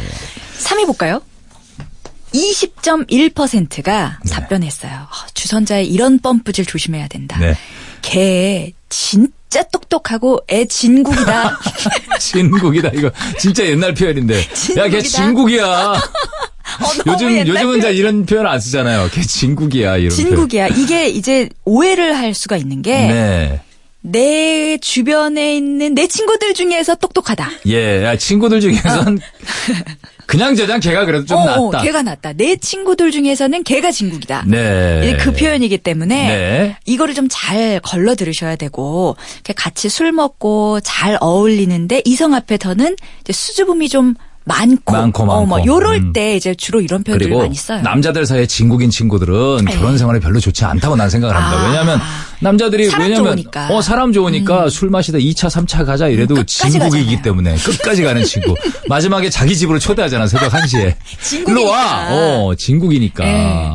3위 0.60 0.86
볼까요? 0.86 1.22
20.1%가 2.34 4.20
네. 4.24 4.32
답변했어요. 4.32 4.92
아, 4.92 5.28
주선자의 5.34 5.88
이런 5.88 6.20
펌프질 6.20 6.66
조심해야 6.66 7.08
된다. 7.08 7.40
네. 7.40 7.56
걔진 8.02 9.32
짜 9.50 9.64
똑똑하고 9.64 10.40
애 10.50 10.66
진국이다. 10.66 11.60
진국이다 12.20 12.90
이거 12.94 13.10
진짜 13.40 13.66
옛날 13.66 13.94
표현인데. 13.94 14.40
야, 14.78 14.88
걔. 14.90 15.02
진국이야. 15.02 15.66
어, 16.82 16.86
요즘 17.08 17.36
요즘은 17.48 17.82
잘 17.82 17.90
표현. 17.92 17.96
이런 17.96 18.26
표현 18.28 18.46
안 18.46 18.60
쓰잖아요. 18.60 19.10
걔 19.12 19.22
진국이야 19.22 19.98
이런 19.98 20.12
진국이야. 20.12 20.68
이게 20.68 21.10
이제 21.10 21.50
오해를 21.66 22.16
할 22.18 22.34
수가 22.36 22.58
있는 22.58 22.82
표현. 22.84 23.08
게 23.08 23.14
네. 23.14 23.62
내 24.02 24.78
주변에 24.78 25.58
있는 25.58 25.94
내 25.96 26.08
친구들 26.08 26.54
중에서 26.54 26.96
똑똑하다. 26.96 27.50
예, 27.68 28.04
야, 28.06 28.16
친구들 28.16 28.62
중에선 28.62 29.20
그냥 30.30 30.56
저장 30.56 30.80
걔가 30.80 31.06
그래도 31.06 31.26
좀 31.26 31.38
어, 31.40 31.46
낫다. 31.46 31.60
어, 31.60 31.82
걔가 31.82 32.04
낫다. 32.04 32.34
내 32.34 32.56
친구들 32.56 33.10
중에서는 33.10 33.64
걔가 33.64 33.90
진국이다. 33.90 34.44
네. 34.46 35.18
그 35.20 35.34
표현이기 35.34 35.80
때문에 35.80 36.28
네. 36.28 36.78
이거를 36.86 37.16
좀 37.16 37.28
잘 37.32 37.80
걸러 37.82 38.16
들으셔야 38.16 38.56
되고 38.56 39.16
같이 39.56 39.88
술 39.90 40.12
먹고 40.12 40.80
잘 40.82 41.18
어울리는데 41.22 42.02
이성 42.06 42.34
앞에서는 42.34 42.96
수줍음이 43.32 43.88
좀 43.90 44.14
많고, 44.46 44.94
많고, 44.94 45.24
어, 45.24 45.26
뭐 45.26 45.58
많고. 45.58 45.66
요럴 45.66 45.96
음. 45.98 46.14
때 46.14 46.36
이제 46.36 46.56
주로 46.56 46.82
이런 46.82 47.04
표현들을 47.04 47.36
많이 47.38 47.56
써요. 47.56 47.82
남자들 47.82 48.26
사이에 48.26 48.48
진국인 48.48 48.90
친구들은 48.90 49.66
네. 49.66 49.74
결혼 49.76 49.98
생활이 49.98 50.20
별로 50.20 50.40
좋지 50.40 50.66
않다고 50.66 50.96
난 50.96 51.10
생각을 51.10 51.36
합니다. 51.36 51.62
아. 51.62 51.68
왜냐하면 51.68 52.00
남자들이 52.40 52.90
사람 52.90 53.08
왜냐면 53.08 53.26
좋으니까. 53.26 53.68
음. 53.68 53.72
어 53.76 53.82
사람 53.82 54.12
좋으니까 54.12 54.70
술 54.70 54.90
마시다 54.90 55.18
2차, 55.20 55.50
3차 55.50 55.86
가자 55.86 56.08
이래도 56.08 56.36
끝까지 56.36 56.72
진국이기 56.72 57.18
가잖아요. 57.18 57.22
때문에 57.22 57.56
끝까지 57.58 58.04
가는 58.04 58.24
친구. 58.24 58.56
마지막에 58.90 59.30
자기 59.30 59.56
집으로 59.56 59.78
초대하잖아 59.78 60.26
새벽 60.28 60.52
1시에. 60.52 60.96
진국이니까. 61.22 61.52
일로 61.52 61.66
와. 61.70 62.08
어, 62.10 62.56
진국이니까. 62.58 63.24
네. 63.24 63.72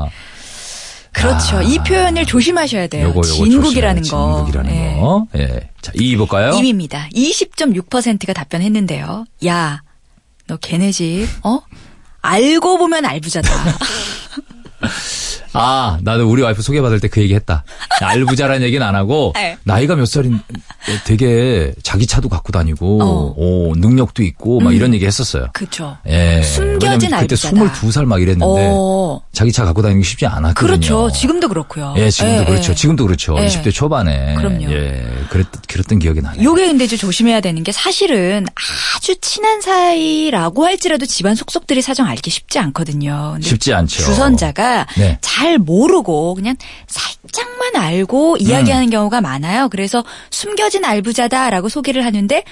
그렇죠. 1.12 1.58
아. 1.58 1.62
이 1.62 1.78
표현을 1.78 2.26
조심하셔야 2.26 2.88
돼요. 2.88 3.06
요거 3.08 3.18
요거 3.18 3.22
진국이라는 3.28 4.02
조심해요. 4.02 4.26
거. 4.26 4.34
진국이라는 4.46 4.74
예. 4.74 5.00
거. 5.00 5.26
예. 5.36 5.68
자, 5.80 5.92
2위 5.92 6.16
볼까요? 6.18 6.50
2위입니다. 6.50 7.12
20.6%가 7.14 8.32
답변했는데요. 8.32 9.24
야, 9.46 9.82
너 10.46 10.56
걔네 10.56 10.92
집, 10.92 11.26
어? 11.42 11.60
알고 12.22 12.78
보면 12.78 13.04
알부자다. 13.04 13.48
아, 15.54 15.98
나도 16.02 16.28
우리 16.28 16.42
와이프 16.42 16.60
소개받을 16.62 17.00
때 17.00 17.08
그 17.08 17.20
얘기 17.20 17.34
했다. 17.34 17.64
알부자라는 18.00 18.62
얘기는 18.62 18.84
안 18.84 18.96
하고, 18.96 19.32
네. 19.36 19.56
나이가 19.62 19.94
몇 19.94 20.06
살인, 20.06 20.40
되게 21.04 21.72
자기 21.82 22.06
차도 22.06 22.28
갖고 22.28 22.50
다니고, 22.52 23.02
어. 23.02 23.34
오, 23.36 23.74
능력도 23.76 24.22
있고, 24.24 24.58
막 24.60 24.74
이런 24.74 24.92
얘기 24.94 25.06
했었어요. 25.06 25.46
그죠. 25.52 25.96
예. 26.08 26.42
숨겨진 26.42 26.90
왜냐면 27.12 27.26
그때 27.28 27.36
알부자다. 27.48 27.72
22살 27.80 28.04
막 28.04 28.20
이랬는데, 28.20 28.68
어. 28.72 29.20
자기 29.32 29.52
차 29.52 29.64
갖고 29.64 29.82
다니기 29.82 30.02
쉽지 30.02 30.26
않았거든요. 30.26 30.66
그렇죠. 30.66 31.10
지금도 31.12 31.48
그렇고요. 31.48 31.94
예, 31.98 32.10
지금도 32.10 32.40
예, 32.40 32.44
그렇죠. 32.46 32.72
예. 32.72 32.74
지금도 32.74 33.04
그렇죠. 33.06 33.36
예. 33.38 33.46
20대 33.46 33.72
초반에. 33.72 34.34
그럼요. 34.34 34.72
예. 34.72 35.06
그랬, 35.30 35.46
그랬던 35.68 36.00
기억이 36.00 36.20
나네요. 36.20 36.42
요게 36.42 36.66
근데 36.66 36.84
이제 36.84 36.96
조심해야 36.96 37.40
되는 37.40 37.62
게 37.62 37.70
사실은 37.70 38.46
아주 38.96 39.14
친한 39.20 39.60
사이라고 39.60 40.64
할지라도 40.64 41.06
집안 41.06 41.34
속속들이 41.36 41.80
사정 41.82 42.06
알기 42.06 42.30
쉽지 42.30 42.58
않거든요. 42.58 43.36
쉽지 43.40 43.72
않죠. 43.72 44.02
주선자가 44.02 44.86
네. 44.96 45.18
잘 45.20 45.43
모르고 45.58 46.34
그냥 46.34 46.56
살짝만 46.86 47.76
알고 47.76 48.36
이야기하는 48.38 48.90
경우가 48.90 49.20
많아요. 49.20 49.68
그래서 49.68 50.04
숨겨진 50.30 50.84
알부자다라고 50.84 51.68
소개를 51.68 52.04
하는데 52.04 52.44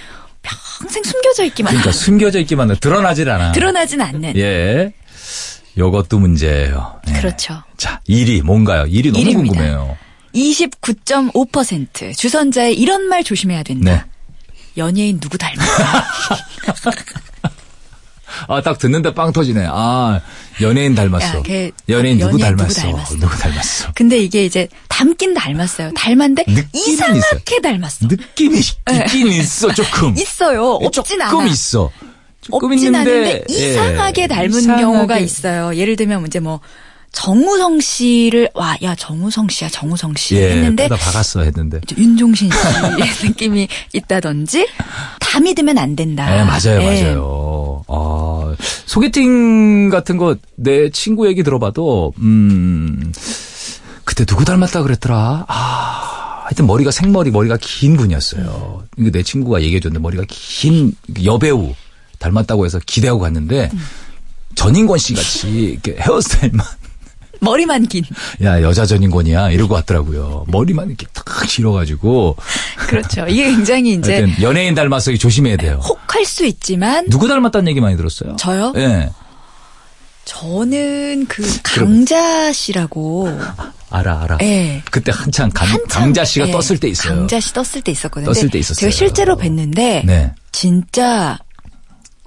평생 0.42 1.02
숨겨져 1.04 1.44
있기만 1.44 1.72
그러니까 1.72 1.92
숨겨져 1.92 2.40
있기만 2.40 2.70
해. 2.70 2.74
드러나질 2.76 3.30
않아. 3.30 3.52
드러나진 3.52 4.00
않는. 4.00 4.36
예. 4.36 4.92
요것도 5.78 6.18
문제예요. 6.18 7.00
예. 7.08 7.12
그렇죠. 7.12 7.62
자, 7.76 8.00
1위 8.08 8.42
뭔가요? 8.42 8.84
1위 8.84 9.12
너무 9.12 9.24
1위입니다. 9.24 9.34
궁금해요. 9.48 9.96
29.5% 10.34 12.16
주선자의 12.16 12.74
이런 12.74 13.02
말 13.08 13.22
조심해야 13.22 13.62
된다. 13.62 13.92
네. 13.92 14.02
연예인 14.76 15.20
누구 15.20 15.36
닮았다. 15.38 16.04
아, 18.48 18.60
딱 18.62 18.78
듣는데 18.78 19.14
빵 19.14 19.32
터지네. 19.32 19.66
아, 19.68 20.20
연예인 20.60 20.94
닮았어. 20.94 21.38
야, 21.38 21.42
걔 21.42 21.70
연예인 21.88 22.18
누구 22.18 22.40
연예인 22.40 22.56
누구 22.56 22.72
닮았어? 22.72 22.80
닮았어? 22.82 23.14
누구 23.16 23.36
닮았어? 23.38 23.92
근데 23.94 24.18
이게 24.18 24.44
이제 24.44 24.68
닮긴 24.88 25.34
닮았어요. 25.34 25.92
닮았는데 25.94 26.44
이상하게 26.74 27.60
닮았어. 27.62 28.06
느낌이 28.06 28.58
있긴 28.58 29.28
있어, 29.28 29.72
조금. 29.72 30.14
네. 30.14 30.22
있어요. 30.22 30.78
예, 30.82 30.86
없진 30.86 31.18
조금 31.18 31.40
않아. 31.40 31.46
있어. 31.46 31.90
조금 32.40 32.72
없진 32.72 32.86
있는데 32.88 33.10
않은데 33.10 33.44
예, 33.50 33.54
이상하게 33.70 34.26
닮은 34.26 34.50
이상하게. 34.50 34.82
경우가 34.82 35.18
있어요. 35.18 35.74
예를 35.76 35.96
들면 35.96 36.26
이제 36.26 36.40
뭐 36.40 36.60
정우성 37.12 37.80
씨를 37.80 38.48
와 38.54 38.74
야 38.82 38.94
정우성 38.94 39.48
씨야 39.50 39.68
정우성 39.68 40.14
씨 40.16 40.34
예, 40.36 40.50
했는데 40.52 40.88
나 40.88 40.96
박았어 40.96 41.42
했는데. 41.42 41.78
윤종신 41.96 42.48
씨의 42.50 43.10
느낌이 43.30 43.68
있다든지 43.92 44.66
다 45.20 45.38
믿으면 45.40 45.76
안 45.78 45.94
된다. 45.94 46.24
네, 46.30 46.42
맞아요, 46.42 46.82
예. 46.82 47.02
맞아요. 47.02 47.61
아, 47.88 48.54
소개팅 48.86 49.88
같은 49.90 50.16
거 50.16 50.36
내 50.56 50.90
친구 50.90 51.26
얘기 51.26 51.42
들어봐도, 51.42 52.12
음, 52.18 53.12
그때 54.04 54.24
누구 54.24 54.44
닮았다 54.44 54.82
그랬더라? 54.82 55.44
아, 55.48 56.42
하여튼 56.44 56.66
머리가 56.66 56.90
생머리, 56.90 57.30
머리가 57.30 57.56
긴 57.60 57.96
분이었어요. 57.96 58.84
이게 58.96 59.10
내 59.10 59.22
친구가 59.22 59.62
얘기해줬는데 59.62 60.02
머리가 60.02 60.24
긴 60.28 60.94
여배우 61.24 61.74
닮았다고 62.18 62.64
해서 62.66 62.78
기대하고 62.84 63.20
갔는데, 63.20 63.70
전인권 64.54 64.98
씨 64.98 65.14
같이 65.14 65.78
헤어스타일만, 65.98 66.64
머리만 67.42 67.86
긴. 67.86 68.04
야, 68.42 68.62
여자 68.62 68.86
전인권이야. 68.86 69.50
이러고 69.50 69.74
왔더라고요. 69.74 70.44
머리만 70.48 70.88
이렇게 70.88 71.06
탁 71.12 71.24
길어가지고. 71.46 72.36
그렇죠. 72.88 73.26
이게 73.28 73.44
굉장히 73.50 73.94
이제 73.98 74.26
연예인 74.40 74.74
닮았어. 74.74 75.12
조심해야 75.16 75.56
돼요. 75.56 75.80
혹할 75.82 76.24
수 76.24 76.46
있지만 76.46 77.08
누구 77.10 77.28
닮았다는 77.28 77.68
얘기 77.68 77.80
많이 77.80 77.96
들었어요? 77.96 78.36
저요? 78.36 78.72
예. 78.76 79.10
저는 80.24 81.26
그 81.28 81.42
강자 81.64 82.52
씨라고 82.52 83.28
알아, 83.90 84.22
알아. 84.22 84.38
예. 84.42 84.80
그때 84.90 85.10
한창 85.12 85.50
강, 85.52 85.68
한참, 85.68 85.86
강자 85.88 86.24
씨가 86.24 86.46
예, 86.48 86.52
떴을 86.52 86.78
때 86.78 86.88
있어요. 86.88 87.16
강자 87.16 87.40
씨 87.40 87.52
떴을 87.52 87.82
때 87.82 87.90
있었거든요. 87.92 88.32
떴을 88.32 88.48
때 88.50 88.58
있었어요. 88.60 88.80
제가 88.88 88.90
실제로 88.92 89.36
뵀는데 89.36 90.06
네. 90.06 90.32
진짜 90.52 91.38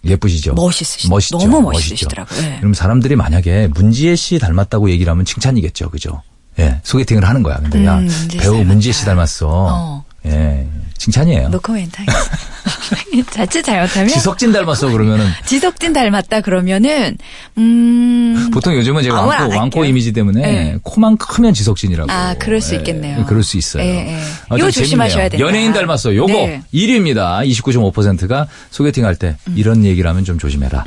예쁘시죠? 0.06 0.54
멋있으시- 0.56 1.10
멋있죠. 1.10 1.38
너무. 1.38 1.62
멋있으시더라고요. 1.62 2.40
예. 2.44 2.58
그럼 2.60 2.74
사람들이 2.74 3.16
만약에 3.16 3.68
문지혜 3.74 4.16
씨 4.16 4.40
닮았다고 4.40 4.90
얘기를 4.90 5.10
하면 5.12 5.26
칭찬이겠죠. 5.26 5.90
그죠? 5.90 6.22
예. 6.60 6.80
소개팅을 6.84 7.28
하는 7.28 7.44
거야. 7.44 7.58
근데 7.58 7.86
야, 7.86 7.98
음, 7.98 8.08
씨 8.08 8.28
배우. 8.38 8.64
문지혜 8.64 8.94
씨 8.94 9.04
닮았어. 9.06 9.48
어. 9.50 10.06
예. 10.26 10.68
칭찬이에요. 10.98 11.50
노코멘트 11.50 11.98
하겠습니다. 11.98 13.32
자칫 13.32 13.64
잘못하면 13.64 14.08
지석진 14.10 14.52
닮았어 14.54 14.90
그러면은 14.90 15.26
지석진 15.46 15.92
닮았다 15.94 16.42
그러면은 16.42 17.18
음 17.58 18.50
보통 18.54 18.74
요즘은 18.76 19.04
제가 19.04 19.22
왕코, 19.22 19.58
왕코. 19.58 19.86
이미지 19.86 20.14
때문에 20.14 20.42
네. 20.42 20.78
코만 20.84 21.18
크면 21.18 21.54
지석진이라고. 21.54 22.12
아, 22.12 22.36
그럴 22.40 22.62
수 22.62 22.74
예, 22.74 22.78
있겠네요. 22.80 23.26
그럴 23.26 23.44
수 23.44 23.58
있어요. 23.58 23.84
예, 23.84 24.08
예. 24.14 24.20
아, 24.50 24.58
좀 24.58 24.72
조심하셔야. 24.72 25.30
된다. 25.30 25.46
연예인 25.46 25.74
닮았어. 25.74 26.16
요거 26.16 26.32
네. 26.34 26.62
1위입니다. 26.74 27.46
29.5%가 27.50 28.48
소개팅 28.72 29.06
할때 29.06 29.36
음. 29.48 29.54
이런 29.58 29.84
얘기를 29.86 30.10
하면 30.10 30.24
좀 30.24 30.38
조심해라. 30.40 30.86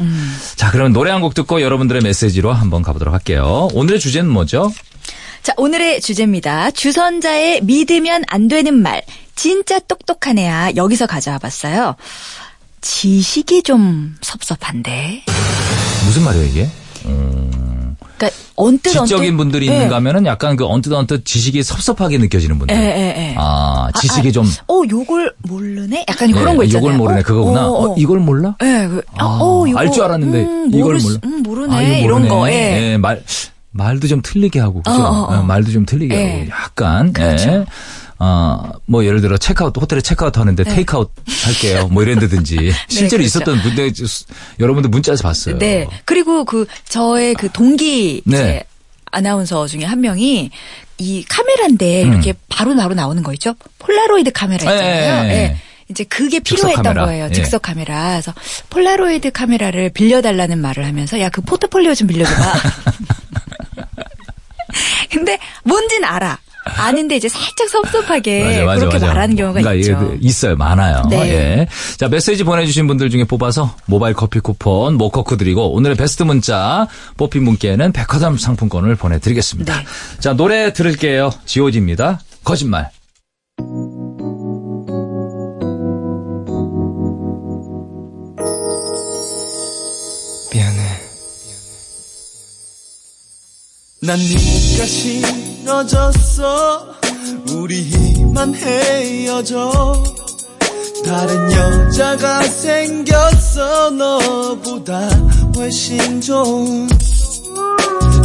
자, 0.57 0.71
그러면 0.71 0.93
노래 0.93 1.11
한 1.11 1.19
곡 1.21 1.35
듣고 1.35 1.61
여러분들의 1.61 2.01
메시지로 2.03 2.53
한번 2.53 2.83
가보도록 2.83 3.13
할게요. 3.13 3.69
오늘의 3.75 3.99
주제는 4.01 4.31
뭐죠? 4.31 4.73
자, 5.43 5.53
오늘의 5.57 6.01
주제입니다. 6.01 6.71
주선자의 6.73 7.63
믿으면 7.63 8.25
안 8.29 8.49
되는 8.49 8.75
말. 8.75 9.03
진짜 9.35 9.79
똑똑한 9.79 10.39
애야. 10.39 10.71
여기서 10.77 11.07
가져와 11.07 11.39
봤어요. 11.39 11.95
지식이 12.81 13.63
좀 13.63 14.15
섭섭한데. 14.21 15.23
무슨 16.07 16.23
말이에요, 16.25 16.47
이게? 16.47 16.69
그러니까 18.19 18.37
언뜻 18.57 18.91
지적인 18.91 19.31
언뜻- 19.31 19.37
분들이 19.37 19.69
예. 19.69 19.73
있는가 19.75 19.97
하면은 19.97 20.27
약간 20.27 20.57
그 20.57 20.67
언뜻 20.67 20.93
언뜻 20.93 21.25
지식이 21.25 21.63
섭섭하게 21.63 22.19
느껴지는 22.19 22.59
분들. 22.59 22.75
예, 22.77 22.81
예, 22.81 23.15
예. 23.31 23.35
아, 23.39 23.89
지식이 24.01 24.29
아, 24.29 24.33
좀. 24.33 24.45
어, 24.67 24.83
요걸 24.91 25.35
모르네? 25.45 26.05
약간 26.09 26.29
예, 26.31 26.33
그런 26.35 26.57
거 26.57 26.65
있잖아요. 26.65 26.87
이걸 26.89 26.99
모르네. 26.99 27.21
어, 27.21 27.23
그거구나. 27.23 27.69
어, 27.69 27.91
어, 27.93 27.95
이걸 27.97 28.19
몰라? 28.19 28.57
예, 28.63 28.89
그, 28.89 29.03
아, 29.17 29.25
아, 29.25 29.39
어, 29.41 29.67
이거. 29.69 29.79
알줄 29.79 30.03
알았는데 30.03 30.41
음, 30.43 30.71
이걸 30.75 30.95
모르, 30.95 31.03
몰라. 31.05 31.19
음, 31.25 31.43
모르네. 31.45 31.77
아, 31.77 31.83
이거 31.83 31.97
이런 31.99 32.11
모르네. 32.23 32.29
거, 32.29 32.51
예. 32.51 32.93
예, 32.93 32.97
말 32.97 33.23
말도 33.79 34.09
좀 34.09 34.21
틀리게 34.23 34.61
하고 34.61 34.83
그죠? 34.83 34.91
어, 34.91 35.05
어, 35.07 35.33
어. 35.35 35.39
예, 35.39 35.47
말도 35.47 35.71
좀 35.73 35.87
틀리게 35.87 36.15
예. 36.15 36.31
하고 36.41 36.51
약간 36.51 37.13
그렇죠. 37.13 37.51
예. 37.51 37.65
어, 38.19 38.73
뭐 38.87 39.05
예를 39.05 39.21
들어 39.21 39.39
체크아웃 39.39 39.73
호텔에 39.77 40.01
체크아웃 40.01 40.37
하는데 40.37 40.63
테이크아웃 40.65 41.11
할게요. 41.45 41.89
뭐 41.91 42.03
이런다든지 42.03 42.57
실제로 42.89 43.23
네. 43.23 43.29
그렇죠. 43.29 43.39
있었던 43.39 43.63
분들 43.63 43.93
여러분들 44.59 44.91
문자에서 44.91 45.23
봤어요. 45.23 45.59
네. 45.59 45.87
그리고 46.05 46.45
그 46.45 46.67
저의 46.89 47.35
그 47.35 47.49
동기 47.51 48.23
네. 48.27 48.65
아나운서 49.13 49.67
중에 49.69 49.85
한 49.85 50.01
명이 50.01 50.51
이 50.99 51.25
카메라인데 51.29 52.03
이렇게 52.03 52.35
바로 52.49 52.75
바로 52.75 52.95
나오는 52.95 53.23
거 53.23 53.33
있죠? 53.35 53.55
폴라로이드 53.79 54.33
카메라 54.33 54.65
음. 54.65 54.69
예, 54.69 54.75
있잖아요. 54.75 55.25
예, 55.25 55.29
예. 55.31 55.35
예. 55.35 55.57
이제 55.91 56.05
그게 56.05 56.41
필요했던 56.41 56.83
카메라. 56.83 57.07
거예요. 57.07 57.27
예. 57.27 57.33
즉석 57.33 57.63
카메라. 57.63 58.11
그래서 58.11 58.35
폴라로이드 58.69 59.31
카메라를 59.31 59.91
빌려달라는 59.91 60.59
말을 60.59 60.85
하면서 60.85 61.19
야 61.21 61.31
그 61.31 61.41
포트폴리오 61.41 61.95
좀 61.95 62.09
빌려줘봐. 62.09 62.53
근데 65.11 65.39
뭔진 65.65 66.05
알아. 66.05 66.39
아는데 66.77 67.17
이제 67.17 67.29
살짝 67.29 67.69
섭섭하게 67.69 68.65
그렇게 68.77 68.99
말하는 68.99 69.37
경우가 69.37 69.61
그러니까 69.61 69.75
있죠. 69.75 70.13
이게 70.15 70.19
있어요. 70.29 70.57
많아요. 70.57 71.03
네. 71.09 71.17
예. 71.31 71.67
자, 71.97 72.09
메시지 72.09 72.45
보내주신 72.45 72.87
분들 72.87 73.09
중에 73.09 73.25
뽑아서 73.25 73.75
모바일 73.87 74.15
커피 74.15 74.41
쿠폰, 74.41 74.95
모커크 74.95 75.39
드리고 75.39 75.73
오늘의 75.73 75.97
베스트 75.97 76.25
문자 76.25 76.87
뽑힌 77.17 77.45
분께는 77.47 77.93
백화점 77.93 78.37
상품권을 78.37 78.97
보내드리겠습니다. 78.97 79.79
네. 79.79 79.85
자, 80.21 80.35
노래 80.35 80.73
들을게요. 80.73 81.31
지오지입니다. 81.47 82.21
거짓말. 82.45 82.91
난 94.09 94.19
네가 94.19 94.87
싫어졌어. 94.87 96.95
우리만 97.53 98.55
헤어져. 98.55 100.03
다른 101.05 101.53
여자가 101.53 102.43
생겼어. 102.45 103.91
너보다 103.91 105.07
훨씬 105.55 106.23
좋은 106.23 106.89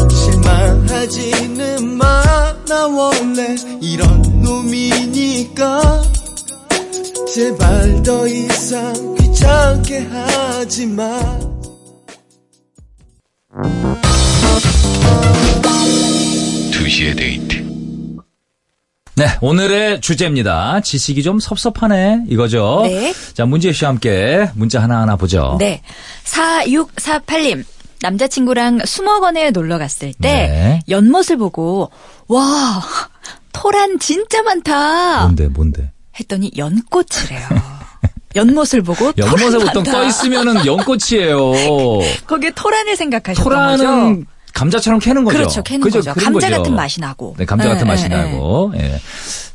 실망하지는 0.09 1.97
마. 1.97 2.23
나 2.65 2.87
원래 2.87 3.53
이런 3.81 4.41
놈이니까. 4.41 6.01
제발 7.35 8.03
더 8.03 8.25
이상 8.25 9.15
귀찮게 9.15 9.99
하지 9.99 10.85
마 10.85 11.53
두시의 16.83 17.15
데이트. 17.15 17.63
네, 19.15 19.25
오늘의 19.39 20.01
주제입니다. 20.01 20.81
지식이 20.81 21.23
좀 21.23 21.39
섭섭하네. 21.39 22.25
이거죠. 22.27 22.81
네. 22.83 23.13
자, 23.33 23.45
문재 23.45 23.71
씨와 23.71 23.91
함께 23.91 24.49
문자 24.55 24.81
하나하나 24.81 25.15
보죠. 25.15 25.55
네. 25.59 25.81
4648님. 26.25 27.63
남자친구랑 28.01 28.81
수목원에 28.85 29.51
놀러 29.51 29.77
갔을 29.77 30.11
때 30.11 30.29
네. 30.29 30.79
연못을 30.89 31.37
보고 31.37 31.89
와 32.27 32.83
토란 33.53 33.97
진짜 33.97 34.41
많다 34.41 35.21
뭔데, 35.21 35.47
뭔데? 35.47 35.93
했더니 36.19 36.51
연꽃이래요. 36.57 37.47
연못을 38.35 38.81
보고 38.81 39.13
연못에 39.17 39.57
보통. 39.57 39.83
떠 39.83 40.03
있으면은 40.03 40.65
연꽃이에요. 40.65 41.39
거기에 42.27 42.51
토란을 42.53 42.97
생각하셨던 42.97 43.41
토라는 43.41 43.77
거죠. 44.17 44.33
감자처럼 44.53 44.99
캐는 44.99 45.23
거죠. 45.23 45.37
그렇죠, 45.37 45.63
캐는 45.63 45.81
그죠? 45.81 45.99
거죠. 45.99 46.13
감자 46.13 46.49
거죠. 46.49 46.57
같은 46.57 46.75
맛이 46.75 47.01
나고. 47.01 47.35
네, 47.37 47.45
감자 47.45 47.67
같은 47.67 47.81
예, 47.81 47.89
맛이 47.89 48.03
예, 48.05 48.07
나고. 48.09 48.71
예. 48.77 48.99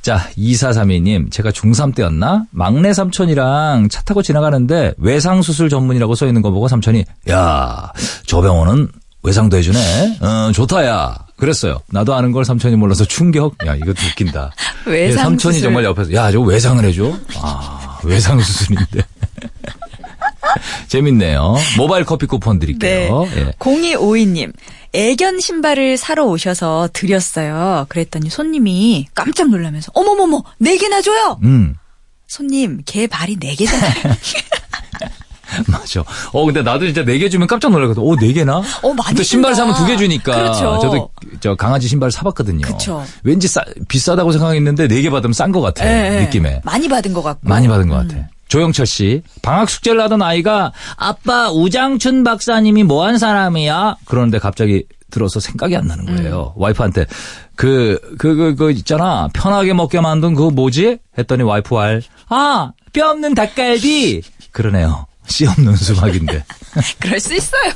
자, 0.03 0.29
2432님, 0.37 1.31
제가 1.31 1.51
중3 1.51 1.95
때였나? 1.95 2.45
막내 2.51 2.93
삼촌이랑 2.93 3.89
차 3.91 4.03
타고 4.03 4.23
지나가는데 4.23 4.95
외상수술 4.99 5.69
전문이라고 5.69 6.15
써 6.15 6.27
있는 6.27 6.43
거 6.43 6.51
보고 6.51 6.67
삼촌이, 6.69 7.05
야, 7.31 7.93
저 8.27 8.41
병원은 8.41 8.89
외상도 9.23 9.57
해주네? 9.57 10.19
어, 10.21 10.53
좋다, 10.53 10.85
야. 10.87 11.17
그랬어요. 11.37 11.79
나도 11.93 12.15
아는 12.15 12.33
걸 12.33 12.45
삼촌이 12.45 12.75
몰라서 12.75 13.05
충격. 13.05 13.55
야, 13.67 13.77
이거 13.77 13.91
웃긴다. 13.91 14.51
예, 14.89 14.91
외상 14.91 15.25
삼촌이 15.25 15.55
수술. 15.55 15.67
정말 15.69 15.85
옆에서, 15.85 16.13
야, 16.13 16.33
저거 16.33 16.45
외상을 16.47 16.85
해줘? 16.85 17.13
아, 17.37 17.99
외상 18.03 18.41
수술인데. 18.41 19.03
재밌네요. 20.89 21.57
모바일 21.77 22.05
커피 22.05 22.27
쿠폰 22.27 22.59
네. 22.59 22.67
드릴게요. 22.67 23.27
예. 23.37 23.53
0252님. 23.59 24.53
애견 24.93 25.41
신발을 25.41 25.97
사러 25.97 26.25
오셔서 26.27 26.89
드렸어요. 26.93 27.87
그랬더니 27.89 28.31
손님이 28.31 29.07
깜짝 29.15 29.49
놀라면서 29.51 29.93
어머머머 29.95 30.43
네 30.59 30.77
개나 30.79 31.03
줘요. 31.03 31.39
음. 31.43 31.75
손님 32.27 32.83
개 32.85 33.07
발이 33.07 33.37
네 33.39 33.55
개잖아요. 33.55 33.93
맞아. 35.67 36.05
어, 36.33 36.45
근데 36.45 36.63
나도 36.63 36.85
진짜 36.85 37.03
네 37.05 37.19
개 37.19 37.29
주면 37.31 37.49
깜짝 37.49 37.71
놀라거든. 37.73 38.03
오, 38.03 38.15
네 38.17 38.33
개나? 38.33 38.59
어, 38.83 38.93
많이 38.95 39.17
또 39.17 39.23
신발. 39.23 39.55
사면 39.55 39.75
두 39.75 39.87
개 39.87 39.97
주니까. 39.97 40.35
그렇죠. 40.37 40.79
저도 40.81 41.11
저 41.41 41.55
강아지 41.55 41.89
신발 41.89 42.11
사봤거든요. 42.13 42.61
그쵸. 42.61 43.03
왠지 43.25 43.49
싸, 43.49 43.63
비싸다고 43.89 44.31
생각했는데 44.33 44.89
네 44.89 45.01
개 45.03 45.11
받으면 45.11 45.33
싼 45.33 45.51
것 45.51 45.61
같아. 45.63 45.87
예, 45.87 46.17
예. 46.19 46.21
느낌에. 46.27 46.61
많이 46.65 46.87
받은 46.89 47.13
것 47.15 47.23
같고. 47.23 47.49
많이 47.49 47.67
받은 47.67 47.89
것 47.89 47.95
같아. 47.97 48.29
조영철 48.49 48.87
씨, 48.87 49.23
방학 49.43 49.69
숙제를 49.71 50.01
하던 50.03 50.23
아이가 50.23 50.73
아빠 50.97 51.51
우장춘 51.51 52.25
박사님이 52.25 52.83
뭐한 52.85 53.19
사람이야? 53.19 53.97
그러는데 54.07 54.39
갑자기 54.39 54.85
들어서 55.11 55.41
생각이 55.41 55.77
안 55.77 55.87
나는 55.87 56.05
거예요. 56.05 56.53
와이프한테 56.57 57.07
그, 57.57 57.99
그, 58.19 58.35
그, 58.35 58.55
그 58.55 58.71
있잖아. 58.73 59.29
편하게 59.33 59.73
먹게 59.73 60.01
만든 60.01 60.35
그거 60.35 60.51
뭐지? 60.51 60.99
했더니 61.17 61.43
와이프 61.43 61.77
알, 61.77 62.03
아, 62.29 62.73
뼈 62.93 63.11
없는 63.11 63.35
닭갈비! 63.35 64.23
그러네요. 64.53 65.07
씨 65.27 65.47
없는 65.47 65.77
수박인데. 65.77 66.45
그럴 67.01 67.21
수 67.21 67.35
있어요. 67.35 67.73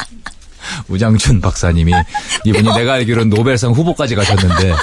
우장춘 0.88 1.40
박사님이 1.40 1.92
이분이 2.44 2.68
내가 2.74 2.94
알기로는 2.94 3.30
노벨상 3.30 3.72
후보까지 3.72 4.14
가셨는데 4.14 4.74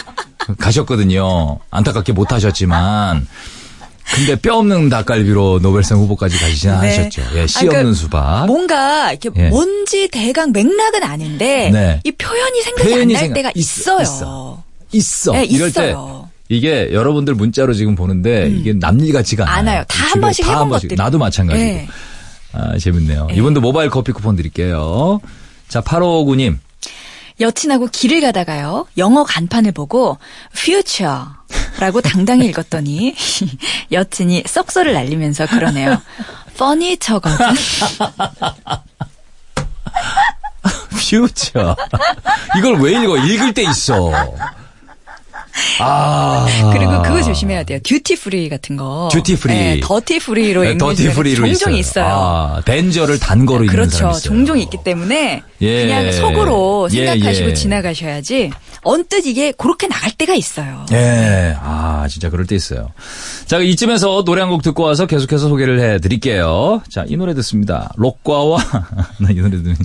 가셨거든요. 0.58 1.60
안타깝게 1.69 2.13
못 2.13 2.31
하셨지만 2.31 3.27
근데 4.13 4.36
뼈 4.36 4.58
없는 4.58 4.89
닭갈비로 4.89 5.60
노벨상 5.62 5.98
후보까지 6.00 6.38
가시진 6.38 6.70
네. 6.72 6.76
않으셨죠. 6.78 7.22
예, 7.36 7.48
씨 7.48 7.58
아, 7.58 7.62
그러니까 7.62 7.80
없는 7.80 7.94
수박. 7.96 8.46
뭔가 8.46 9.12
이렇게 9.12 9.30
예. 9.36 9.50
뭔지 9.50 10.08
대강 10.10 10.52
맥락은 10.52 11.04
아는데 11.04 11.70
네. 11.72 12.00
이 12.04 12.12
표현이 12.12 12.62
생각이 12.62 12.94
안 12.94 13.08
날 13.12 13.34
때가 13.34 13.52
있어, 13.56 14.02
있어요. 14.02 14.04
있어. 14.04 14.63
있어. 14.91 15.32
네, 15.34 15.44
이럴 15.46 15.70
있어요. 15.70 16.30
때 16.30 16.56
이게 16.56 16.89
여러분들 16.94 17.34
문자로 17.34 17.74
지금 17.74 17.96
보는데 17.96 18.48
이게 18.48 18.74
남일 18.74 19.12
같지가 19.12 19.44
않아요. 19.50 19.58
않아요. 19.60 19.84
다한 19.88 20.08
주변에 20.10 20.22
번씩 20.22 20.46
다 20.46 20.52
해본 20.52 20.62
한 20.62 20.70
번씩. 20.70 20.89
것들이. 20.89 20.98
나도 21.04 21.18
마찬가지고. 21.18 21.68
예. 21.68 21.88
아, 22.54 22.78
재밌네요. 22.78 23.28
이분도 23.34 23.60
모바일 23.60 23.89
커피 23.89 24.12
쿠폰 24.12 24.36
드릴게요. 24.36 25.20
자, 25.68 25.82
8559님. 25.82 26.58
여친하고 27.41 27.88
길을 27.91 28.22
가다가요. 28.22 28.86
영어 28.98 29.24
간판을 29.26 29.72
보고 29.74 30.18
future 30.56 31.18
라고 31.79 32.01
당당히 32.01 32.47
읽었더니 32.47 33.15
여친이 33.91 34.43
썩소를 34.45 34.93
날리면서 34.93 35.47
그러네요. 35.47 36.01
furniture거든. 36.58 37.38
퓨처. 40.91 41.75
이걸 42.57 42.79
왜 42.79 42.93
읽어? 42.93 43.17
읽을 43.17 43.53
때 43.53 43.63
있어. 43.63 44.11
아. 45.80 46.46
그리고 46.74 47.02
그거 47.02 47.22
조심해야 47.22 47.63
돼요. 47.63 47.80
duty 47.84 48.15
free 48.17 48.49
같은 48.50 48.76
거. 48.78 49.10
duty 49.12 49.38
free. 49.38 49.54
네, 49.54 49.80
dirty 49.82 50.19
free로 50.19 50.63
네, 50.63 50.78
dirty 50.78 51.10
free로 51.10 51.45
종종 51.48 51.74
있어요. 51.74 52.06
아, 52.06 52.62
danger를 52.65 53.19
단거로 53.20 53.63
읽는 53.65 53.74
그렇죠. 53.76 53.98
사람 53.98 54.12
있어요. 54.12 54.22
종종 54.24 54.58
있기 54.60 54.78
때문에 54.84 55.44
예. 55.62 55.82
그냥 55.86 56.12
속으로 56.12 56.88
예, 56.94 57.08
생각하시고 57.08 57.50
예. 57.50 57.54
지나가셔야지 57.54 58.52
언뜻 58.84 59.26
이게 59.26 59.52
그렇게 59.52 59.88
나갈 59.88 60.12
때가 60.12 60.34
있어요. 60.36 60.86
예. 60.91 61.56
아, 61.60 62.06
진짜 62.10 62.30
그럴 62.30 62.46
때 62.46 62.56
있어요. 62.56 62.89
자, 63.46 63.58
이쯤에서 63.60 64.24
노래 64.24 64.41
한 64.41 64.50
곡 64.50 64.62
듣고 64.62 64.84
와서 64.84 65.06
계속해서 65.08 65.50
소개를 65.50 65.80
해 65.82 66.00
드릴게요. 66.00 66.82
자, 66.89 67.04
이 67.08 67.18
노래 67.18 67.34
듣습니다. 67.34 67.91
록과와, 67.98 68.58
나 69.20 69.30
이 69.32 69.36
노래 69.36 69.50
듣는, 69.52 69.76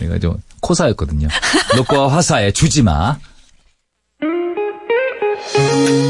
내가 0.00 0.18
좀 0.18 0.36
코사였거든요. 0.60 1.28
록과와 1.76 2.10
화사의 2.10 2.52
주지마. 2.54 3.18
위험 5.54 5.98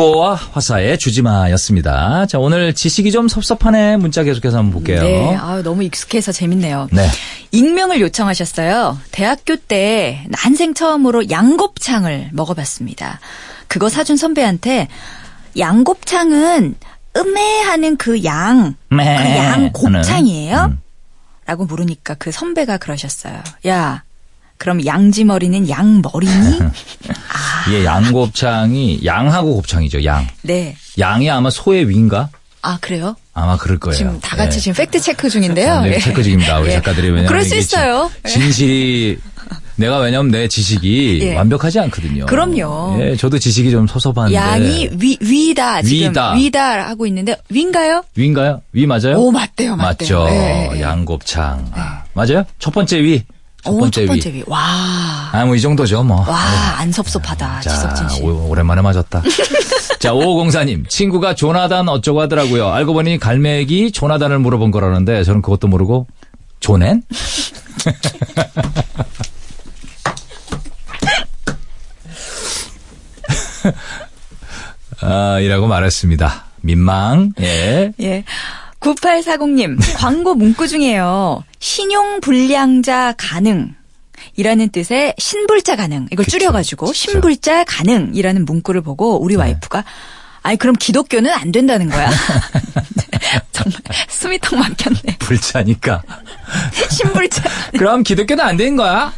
록고와 0.00 0.34
화사의 0.34 0.98
주지마였습니다. 0.98 2.26
자, 2.26 2.38
오늘 2.38 2.74
지식이 2.74 3.12
좀 3.12 3.28
섭섭하네 3.28 3.98
문자 3.98 4.22
계속해서 4.22 4.58
한번 4.58 4.72
볼게요. 4.72 5.02
네, 5.02 5.36
아 5.36 5.62
너무 5.62 5.84
익숙해서 5.84 6.32
재밌네요. 6.32 6.88
네. 6.90 7.06
익명을 7.52 8.00
요청하셨어요. 8.00 8.98
대학교 9.12 9.56
때 9.56 10.24
난생 10.28 10.74
처음으로 10.74 11.30
양곱창을 11.30 12.30
먹어봤습니다. 12.32 13.20
그거 13.68 13.88
사준 13.88 14.16
선배한테 14.16 14.88
양곱창은 15.58 16.76
음해 17.16 17.60
하는 17.62 17.96
그 17.96 18.24
양, 18.24 18.76
매그양 18.88 19.52
하는. 19.52 19.72
곱창이에요? 19.72 20.70
음. 20.70 20.80
라고 21.44 21.64
물으니까 21.66 22.14
그 22.14 22.30
선배가 22.30 22.78
그러셨어요. 22.78 23.42
야, 23.66 24.04
그럼 24.60 24.84
양지 24.84 25.24
머리는 25.24 25.70
양 25.70 26.02
머리니? 26.02 26.58
이게 27.66 27.82
양곱창이 27.82 29.00
양하고 29.06 29.54
곱창이죠. 29.56 30.04
양. 30.04 30.28
네. 30.42 30.76
양이 30.98 31.30
아마 31.30 31.48
소의 31.48 31.88
위인가? 31.88 32.28
아 32.60 32.76
그래요? 32.78 33.16
아마 33.32 33.56
그럴 33.56 33.78
거예요. 33.78 33.96
지금 33.96 34.20
다 34.20 34.36
같이 34.36 34.58
예. 34.58 34.60
지금 34.60 34.74
팩트 34.76 35.00
체크 35.00 35.30
중인데요. 35.30 35.80
네, 35.80 35.94
예. 35.94 35.98
체크 35.98 36.22
중입니다. 36.22 36.60
우리 36.60 36.68
예. 36.68 36.72
작가들이 36.74 37.06
왜냐면 37.08 37.26
그럴 37.26 37.42
수 37.42 37.56
있어요. 37.56 38.10
예. 38.26 38.28
진, 38.28 38.42
진실이 38.42 39.18
내가 39.76 39.96
왜냐면 40.00 40.30
내 40.30 40.46
지식이 40.46 41.20
예. 41.22 41.36
완벽하지 41.36 41.80
않거든요. 41.80 42.26
그럼요. 42.26 42.98
예, 43.00 43.16
저도 43.16 43.38
지식이 43.38 43.70
좀 43.70 43.86
섭섭한데. 43.86 44.34
양이 44.34 44.90
위, 44.92 45.16
위다, 45.22 45.80
지금. 45.80 46.10
위다. 46.10 46.32
위다. 46.34 46.88
하고 46.90 47.06
있는데, 47.06 47.34
위인가요? 47.48 48.02
위인가요? 48.14 48.60
위 48.74 48.86
맞아요? 48.86 49.16
오, 49.16 49.30
맞대요, 49.30 49.76
맞대요. 49.76 50.26
맞죠. 50.26 50.26
예, 50.28 50.68
예. 50.74 50.80
양곱창. 50.82 51.70
아, 51.72 52.02
맞아요? 52.12 52.44
첫 52.58 52.74
번째 52.74 53.02
위. 53.02 53.22
첫 53.62 53.70
오, 53.72 53.78
번째 53.78 54.00
첫 54.02 54.06
번째 54.12 54.32
위. 54.32 54.36
위. 54.38 54.44
와. 54.46 54.58
아, 55.32 55.44
뭐 55.44 55.54
이 55.54 55.60
정도죠, 55.60 56.02
뭐. 56.02 56.26
와, 56.28 56.38
안 56.78 56.90
섭섭하다, 56.92 57.60
자, 57.60 57.70
지석진 57.70 58.08
씨. 58.08 58.22
오, 58.22 58.48
오랜만에 58.48 58.80
맞았다. 58.82 59.22
자, 60.00 60.12
5504님. 60.12 60.88
친구가 60.88 61.34
조나단 61.34 61.88
어쩌고 61.88 62.20
하더라고요. 62.22 62.68
알고 62.70 62.94
보니 62.94 63.18
갈매기 63.18 63.92
조나단을 63.92 64.38
물어본 64.38 64.70
거라는데 64.70 65.24
저는 65.24 65.42
그것도 65.42 65.68
모르고 65.68 66.06
조넨? 66.60 67.02
아, 75.02 75.38
이라고 75.40 75.66
말했습니다. 75.66 76.44
민망. 76.62 77.32
예. 77.40 77.92
예. 78.00 78.24
9840님, 78.80 79.78
광고 79.96 80.34
문구 80.34 80.68
중에요. 80.68 81.44
신용불량자 81.58 83.14
가능. 83.16 83.74
이라는 84.36 84.68
뜻의 84.70 85.14
신불자 85.18 85.76
가능. 85.76 86.06
이걸 86.10 86.24
그쵸, 86.24 86.38
줄여가지고 86.38 86.86
그쵸. 86.86 86.92
신불자 86.94 87.64
가능이라는 87.64 88.44
문구를 88.44 88.80
보고 88.82 89.22
우리 89.22 89.34
네. 89.34 89.40
와이프가 89.40 89.84
아니 90.42 90.56
그럼 90.56 90.74
기독교는 90.76 91.30
안 91.30 91.52
된다는 91.52 91.88
거야. 91.88 92.10
정말 93.52 93.80
숨이 94.08 94.38
턱 94.40 94.58
막혔네. 94.58 95.18
불자니까. 95.18 96.02
신불자. 96.90 97.42
그럼 97.72 98.02
기독교는 98.02 98.44
안된 98.44 98.76
거야? 98.76 99.12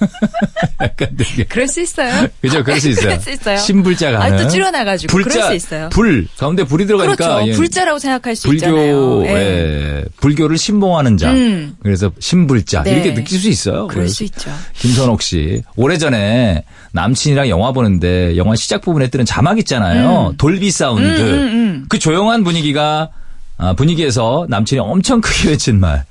약간 0.80 1.08
되게. 1.16 1.44
그럴 1.44 1.68
수 1.68 1.80
있어요. 1.80 2.28
그죠? 2.40 2.62
그럴 2.62 2.80
수 2.80 2.88
있어요. 2.88 3.06
그럴 3.08 3.20
수 3.20 3.30
있어요. 3.30 3.56
신불자가 3.56 4.18
아, 4.18 4.24
하는. 4.24 4.38
또 4.38 4.48
줄여놔가지고 4.48 5.16
그럴 5.16 5.42
수 5.42 5.54
있어요. 5.54 5.88
불 5.90 6.26
가운데 6.36 6.64
불이 6.64 6.86
들어가니까 6.86 7.16
그렇죠. 7.16 7.48
예, 7.48 7.52
불자라고 7.52 7.98
생각할 7.98 8.36
수 8.36 8.48
불교 8.48 8.56
있잖아요. 8.56 9.26
예. 9.26 9.30
예, 9.30 10.04
불교를 10.20 10.58
신봉하는 10.58 11.16
자. 11.16 11.30
음. 11.32 11.76
그래서 11.82 12.10
신불자 12.18 12.82
네. 12.82 12.92
이렇게 12.92 13.14
느낄 13.14 13.38
수 13.38 13.48
있어요. 13.48 13.86
그럴 13.88 14.08
수 14.08 14.24
있죠. 14.24 14.50
김선옥 14.74 15.22
씨 15.22 15.62
오래전에 15.76 16.64
남친이랑 16.92 17.48
영화 17.48 17.72
보는데 17.72 18.36
영화 18.36 18.54
시작 18.56 18.82
부분에 18.82 19.08
뜨는 19.08 19.24
자막 19.24 19.58
있잖아요. 19.58 20.34
돌비 20.38 20.70
사운드. 20.70 21.04
음, 21.04 21.86
그 21.88 21.98
조용한 21.98 22.44
분위기가 22.44 23.10
아, 23.56 23.72
분위기에서 23.74 24.46
남친이 24.48 24.80
엄청 24.80 25.20
크게 25.20 25.50
외친 25.50 25.78
말. 25.80 26.04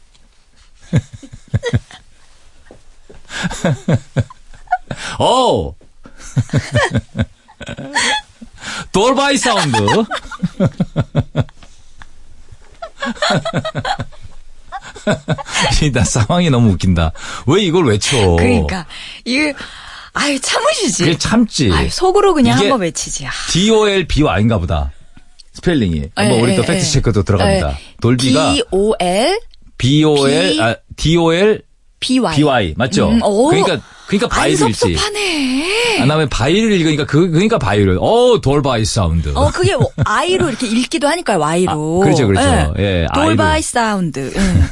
오! 5.20 5.76
돌바이 8.92 9.38
사운드. 9.38 9.78
이, 15.82 15.92
나 15.92 16.04
상황이 16.04 16.50
너무 16.50 16.72
웃긴다. 16.72 17.12
왜 17.48 17.64
이걸 17.64 17.86
외쳐? 17.86 18.18
그러니까 18.36 18.86
이게 19.26 19.54
아유 20.14 20.40
참으시지. 20.40 21.04
그게 21.04 21.18
참지. 21.18 21.70
아유, 21.72 21.90
속으로 21.90 22.34
그냥 22.34 22.58
한번 22.58 22.82
외치지. 22.82 23.26
아. 23.28 23.32
D-O-L-B-Y인가 23.52 24.60
보다. 24.60 24.92
스펠링이. 25.54 26.12
한번 26.16 26.38
예, 26.38 26.42
우리 26.42 26.56
또 26.56 26.62
예, 26.64 26.68
팩트 26.68 26.86
예. 26.86 26.90
체크도 26.90 27.24
들어갑니다. 27.24 27.72
예. 27.72 27.78
돌비가 28.02 28.54
D 28.54 28.64
O 28.72 28.96
L 29.00 29.40
B- 29.78 30.06
아, 30.62 30.76
D-O-L, 30.96 31.62
B 32.00 32.20
Y. 32.20 32.36
B-Y. 32.36 32.74
맞죠? 32.78 33.10
음, 33.10 33.22
오. 33.24 33.48
그러니까, 33.50 33.80
그러니까 34.08 34.36
안 34.36 34.42
바이를 34.42 34.70
읽지. 34.70 34.98
아, 36.02 36.06
나왜 36.06 36.26
바이를 36.28 36.72
읽으니까 36.74 37.06
그, 37.06 37.30
그러니까 37.30 37.58
바이를. 37.58 37.98
어, 38.02 38.40
돌바이 38.42 38.84
사운드. 38.86 39.32
어 39.36 39.50
그게 39.52 39.76
뭐 39.76 39.90
I로 40.04 40.50
이렇게 40.50 40.68
읽기도 40.68 41.08
하니까 41.08 41.38
Y로. 41.38 42.02
아, 42.02 42.06
그렇죠, 42.06 42.28
그렇죠. 42.28 42.74
예, 42.80 43.08
돌바이 43.14 43.48
I로. 43.52 43.62
사운드. 43.62 44.34
응. 44.36 44.64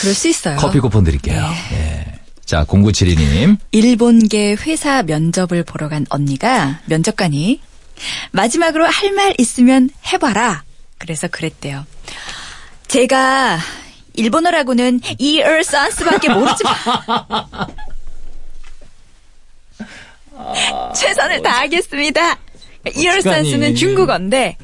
그럴 0.00 0.14
수 0.14 0.28
있어요. 0.28 0.56
커피 0.58 0.78
쿠폰 0.80 1.04
드릴게요. 1.04 1.40
네. 1.70 1.76
예. 1.76 2.18
자, 2.44 2.64
0972님. 2.64 3.56
일본계 3.72 4.56
회사 4.66 5.02
면접을 5.02 5.64
보러 5.64 5.88
간 5.88 6.06
언니가 6.10 6.80
면접관이 6.86 7.60
마지막으로 8.32 8.86
할 8.86 9.12
말 9.12 9.34
있으면 9.38 9.90
해봐라. 10.12 10.62
그래서 10.98 11.28
그랬대요. 11.28 11.84
제가 12.86 13.58
일본어라고는 14.18 15.00
이얼 15.18 15.62
산스밖에 15.62 16.28
모르지만 16.28 16.74
최선을 20.94 21.42
다하겠습니다. 21.42 22.38
이얼. 22.96 23.22
산스는 23.22 23.74
중국어인데 23.74 24.56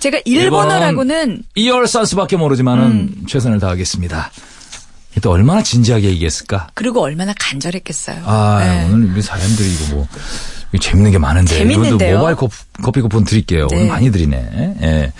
제가 0.00 0.20
일본어라고는 0.24 1.42
이얼 1.54 1.86
산스밖에 1.86 2.36
모르지만은 2.36 2.84
음. 2.84 3.26
최선을 3.28 3.58
다하겠습니다. 3.58 4.30
또 5.22 5.30
얼마나 5.32 5.62
진지하게 5.62 6.08
얘기했을까? 6.10 6.68
그리고 6.74 7.02
얼마나 7.02 7.34
간절했겠어요. 7.38 8.22
아, 8.24 8.60
네. 8.64 8.88
오늘 8.92 9.10
우리 9.10 9.22
사람들이 9.22 9.74
이거 9.74 9.94
뭐 9.96 10.08
이거 10.72 10.82
재밌는 10.82 11.10
게 11.10 11.18
많은데 11.18 11.58
재밌는데요? 11.58 12.18
모바일 12.18 12.36
커피, 12.36 12.54
커피 12.82 13.00
쿠폰 13.00 13.24
드릴게요. 13.24 13.66
네. 13.70 13.76
오늘 13.76 13.88
많이 13.88 14.10
드리네. 14.10 14.76
예. 14.82 15.12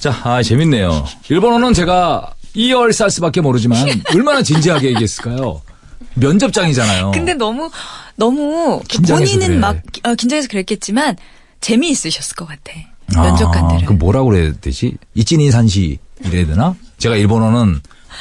자, 0.00 0.18
아, 0.24 0.42
재밌네요. 0.42 1.06
일본어는 1.28 1.72
제가 1.74 2.33
이얼 2.54 2.92
산스밖에 2.92 3.40
모르지만 3.40 3.78
얼마나 4.14 4.42
진지하게 4.42 4.88
얘기했을까요? 4.90 5.60
면접장이잖아요. 6.14 7.10
근데 7.12 7.34
너무 7.34 7.70
너무 8.16 8.80
긴장해서 8.88 9.24
본인은 9.24 9.46
그래. 9.48 9.58
막 9.58 9.76
어, 10.04 10.14
긴장해서 10.14 10.48
그랬겠지만 10.48 11.16
재미있으셨을 11.60 12.36
것 12.36 12.46
같아. 12.46 12.72
아, 13.16 13.22
면접관들은. 13.22 13.86
그 13.86 13.92
뭐라고 13.94 14.30
그래야 14.30 14.52
되지? 14.60 14.96
이찐이 15.14 15.50
산시 15.50 15.98
이래야 16.24 16.46
되나? 16.46 16.74
제가 16.98 17.16
일본어는 17.16 17.80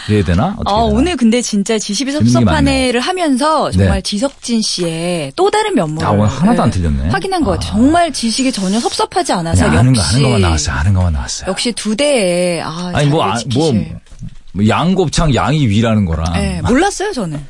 이래야 0.09 0.23
되나? 0.25 0.55
어, 0.57 0.63
되나? 0.65 0.75
오늘 0.85 1.15
근데 1.15 1.41
진짜 1.41 1.77
지십이 1.77 2.11
재밌는 2.11 2.25
게 2.25 2.31
섭섭한 2.33 2.63
많네. 2.65 2.89
애를 2.89 2.99
하면서 2.99 3.69
정말 3.71 3.95
네. 3.97 4.01
지석진 4.01 4.61
씨의 4.61 5.33
또 5.35 5.51
다른 5.51 5.75
면모를 5.75 6.07
아, 6.07 6.11
오늘 6.11 6.25
하나도 6.27 6.63
안 6.63 6.71
틀렸네. 6.71 7.09
확인한 7.09 7.43
것 7.43 7.51
같아요. 7.51 7.69
아. 7.69 7.75
정말 7.75 8.11
지식이 8.11 8.51
전혀 8.51 8.79
섭섭하지 8.79 9.31
않아서 9.33 9.65
아는 9.67 9.93
거 9.93 9.99
역시 10.01 10.15
아는 10.15 10.23
것만 10.23 10.41
나왔어요. 10.41 10.75
아는 10.75 10.93
것만 10.93 11.13
나왔어요. 11.13 11.49
역시 11.49 11.71
두 11.73 11.95
대에 11.95 12.61
아, 12.61 12.91
아니 12.93 13.07
뭐, 13.09 13.23
아, 13.23 13.27
뭐, 13.27 13.37
지키실. 13.37 13.99
뭐 14.53 14.67
양곱창 14.67 15.33
양이 15.35 15.67
위라는 15.67 16.05
거랑 16.05 16.33
네, 16.33 16.61
몰랐어요 16.61 17.11
저는. 17.11 17.43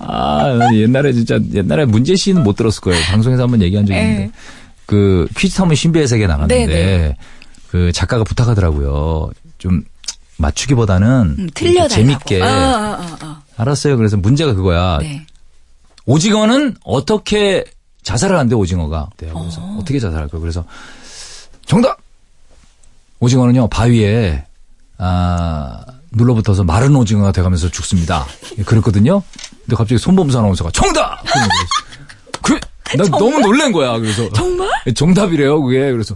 아, 0.00 0.58
옛날에 0.74 1.12
진짜, 1.12 1.38
옛날에 1.54 1.84
문재 1.84 2.16
씨는 2.16 2.42
못 2.42 2.56
들었을 2.56 2.80
거예요. 2.80 3.02
방송에서 3.06 3.42
한번 3.42 3.60
얘기한 3.62 3.84
적이 3.84 3.98
있는데. 4.00 4.22
네. 4.24 4.30
그, 4.86 5.28
퀴즈 5.36 5.56
타면 5.56 5.74
신비의 5.74 6.08
세계 6.08 6.26
나갔는데, 6.26 6.66
네, 6.66 6.74
네. 6.74 7.16
그 7.70 7.92
작가가 7.92 8.24
부탁하더라고요. 8.24 9.30
좀, 9.58 9.82
맞추기보다는. 10.38 11.36
음, 11.38 11.48
틀려달라고. 11.52 11.94
재밌게. 11.94 12.42
아, 12.42 12.46
아, 12.46 12.98
아, 13.00 13.18
아. 13.20 13.42
알았어요. 13.58 13.98
그래서 13.98 14.16
문제가 14.16 14.54
그거야. 14.54 14.98
네. 15.02 15.26
오징어는 16.06 16.76
어떻게 16.84 17.64
자살을 18.02 18.38
한대, 18.38 18.54
오징어가. 18.54 19.10
네, 19.18 19.28
그래서 19.30 19.60
어. 19.60 19.82
떻게 19.84 19.98
자살할까? 19.98 20.38
그래서, 20.38 20.64
정답! 21.66 21.98
오징어는요, 23.20 23.68
바위에, 23.68 24.42
아, 24.98 25.80
눌러붙어서 26.12 26.64
마른 26.64 26.94
오징어가 26.96 27.32
돼가면서 27.32 27.70
죽습니다. 27.70 28.26
예, 28.58 28.62
그랬거든요. 28.62 29.22
근데 29.64 29.76
갑자기 29.76 29.98
손범수 29.98 30.38
아나운서가 30.38 30.70
정답! 30.72 31.22
그, 32.42 32.58
나 32.96 33.04
너무 33.04 33.38
놀란 33.40 33.70
거야. 33.72 33.98
그래서. 33.98 34.28
정말? 34.32 34.68
예, 34.86 34.92
정답이래요, 34.92 35.62
그게. 35.62 35.92
그래서. 35.92 36.14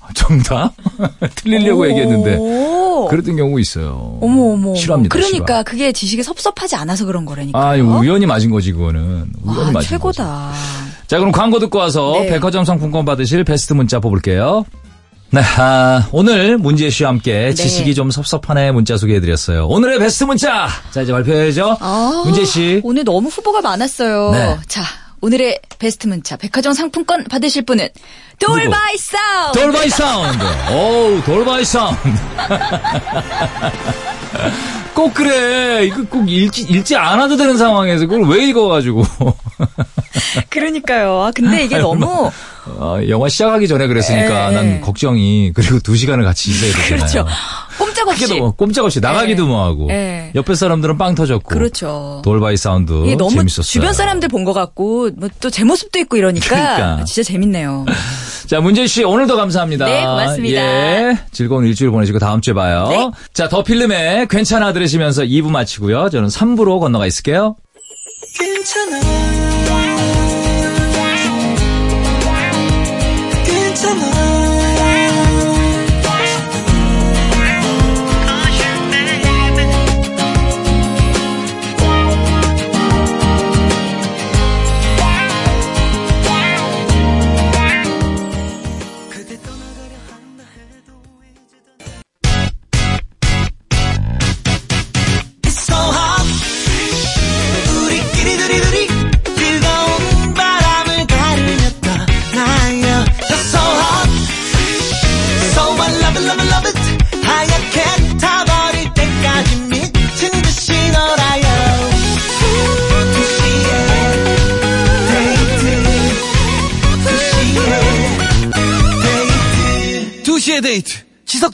아, 0.00 0.08
정답? 0.14 0.72
틀리려고 1.36 1.88
얘기했는데. 1.88 2.36
오. 2.36 3.06
그랬던 3.08 3.36
경우 3.36 3.58
있어요. 3.60 4.18
어머 4.20 4.52
어머. 4.52 4.74
싫어합니다. 4.74 5.12
그러니까 5.12 5.54
싫어. 5.54 5.62
그게 5.64 5.92
지식이 5.92 6.22
섭섭하지 6.22 6.76
않아서 6.76 7.04
그런 7.04 7.24
거라니까. 7.24 7.58
아, 7.58 7.76
이거 7.76 7.98
우연히 7.98 8.26
맞은 8.26 8.50
거지, 8.50 8.72
그거는. 8.72 9.32
우연히 9.44 9.68
아, 9.68 9.72
맞은 9.72 9.88
최고다. 9.88 10.24
거지. 10.24 11.06
자, 11.06 11.18
그럼 11.18 11.30
광고 11.32 11.58
듣고 11.58 11.78
와서 11.78 12.12
네. 12.20 12.28
백화점 12.28 12.64
상품권 12.64 13.04
받으실 13.04 13.44
베스트 13.44 13.72
문자 13.72 14.00
뽑을게요. 14.00 14.64
네, 15.34 15.40
아, 15.56 16.06
오늘 16.12 16.58
문지애 16.58 16.90
씨와 16.90 17.08
함께 17.08 17.32
네. 17.32 17.54
지식이 17.54 17.94
좀 17.94 18.10
섭섭한 18.10 18.58
애 18.58 18.70
문자 18.70 18.98
소개해드렸어요. 18.98 19.66
오늘의 19.66 19.98
베스트 19.98 20.24
문자! 20.24 20.68
자, 20.90 21.00
이제 21.00 21.10
발표해야죠. 21.10 21.78
아, 21.80 22.22
문지애 22.26 22.44
씨. 22.44 22.82
오늘 22.84 23.02
너무 23.02 23.30
후보가 23.30 23.62
많았어요. 23.62 24.30
네. 24.32 24.58
자, 24.68 24.82
오늘의 25.22 25.58
베스트 25.78 26.06
문자 26.06 26.36
백화점 26.36 26.74
상품권 26.74 27.24
받으실 27.24 27.62
분은 27.62 27.88
돌바이 28.40 28.98
사운드. 28.98 29.58
돌바이 29.58 29.88
사운드. 29.88 30.44
오우, 30.70 31.22
돌바이 31.24 31.64
사운드. 31.64 31.98
꼭 34.94 35.14
그래. 35.14 35.86
이거 35.86 36.04
꼭 36.10 36.30
읽지, 36.30 36.64
읽지 36.64 36.94
않아도 36.94 37.38
되는 37.38 37.56
상황에서 37.56 38.06
그걸 38.06 38.28
왜 38.28 38.48
읽어가지고. 38.48 39.02
그러니까요. 40.50 41.22
아, 41.22 41.30
근데 41.34 41.64
이게 41.64 41.78
너무 41.80 42.30
어, 42.66 42.98
영화 43.08 43.28
시작하기 43.28 43.66
전에 43.66 43.86
그랬으니까 43.88 44.50
예, 44.50 44.54
난 44.54 44.76
예. 44.76 44.80
걱정이 44.80 45.52
그리고 45.54 45.80
두 45.80 45.96
시간을 45.96 46.24
같이 46.24 46.50
있어야 46.50 46.72
되잖아요. 46.72 46.96
그렇죠. 46.96 47.26
꼼짝없이. 47.78 48.34
뭐 48.38 48.52
꼼짝없이 48.52 49.00
나가기도 49.00 49.42
네. 49.44 49.48
뭐하고 49.48 49.86
네. 49.88 50.30
옆에 50.34 50.54
사람들은 50.54 50.96
빵 50.98 51.14
터졌고 51.16 51.48
그렇죠. 51.48 52.22
돌바이 52.24 52.56
사운드 52.56 52.92
이게 53.04 53.16
너무 53.16 53.30
재밌었어요. 53.32 53.62
주변 53.64 53.92
사람들 53.92 54.28
본 54.28 54.44
것 54.44 54.52
같고 54.52 55.10
뭐 55.16 55.28
또 55.40 55.50
제 55.50 55.64
모습도 55.64 55.98
있고 56.00 56.16
이러니까 56.16 56.46
그러니까. 56.76 57.04
진짜 57.04 57.22
재밌네요. 57.26 57.84
자, 58.46 58.60
문재 58.60 58.86
씨 58.86 59.02
오늘도 59.02 59.36
감사합니다. 59.36 59.86
네, 59.86 60.02
고맙습니다. 60.04 60.60
예, 60.60 61.18
즐거운 61.32 61.66
일주일 61.66 61.90
보내시고 61.90 62.18
다음 62.18 62.40
주에 62.40 62.52
봐요. 62.54 62.86
네. 62.90 63.10
자, 63.32 63.48
더 63.48 63.62
필름의 63.64 64.28
괜찮아 64.28 64.72
들으시면서 64.72 65.22
2부 65.22 65.48
마치고요. 65.50 66.10
저는 66.10 66.28
3부로 66.28 66.78
건너가 66.80 67.06
있을게요. 67.06 67.56
괜찮아 68.38 69.00
괜 74.00 74.41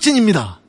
지석진입니다 0.09 0.61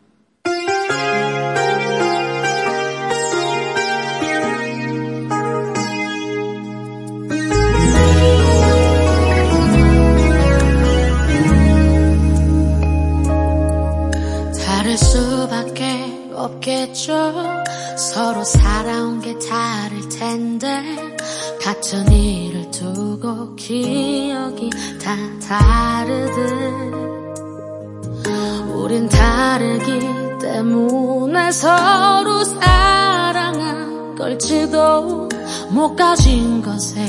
다르기 29.69 30.39
때문에 30.41 31.51
서로 31.51 32.43
사랑한 32.43 34.15
걸지도 34.15 35.29
못 35.69 35.95
가진 35.95 36.61
것에 36.63 37.05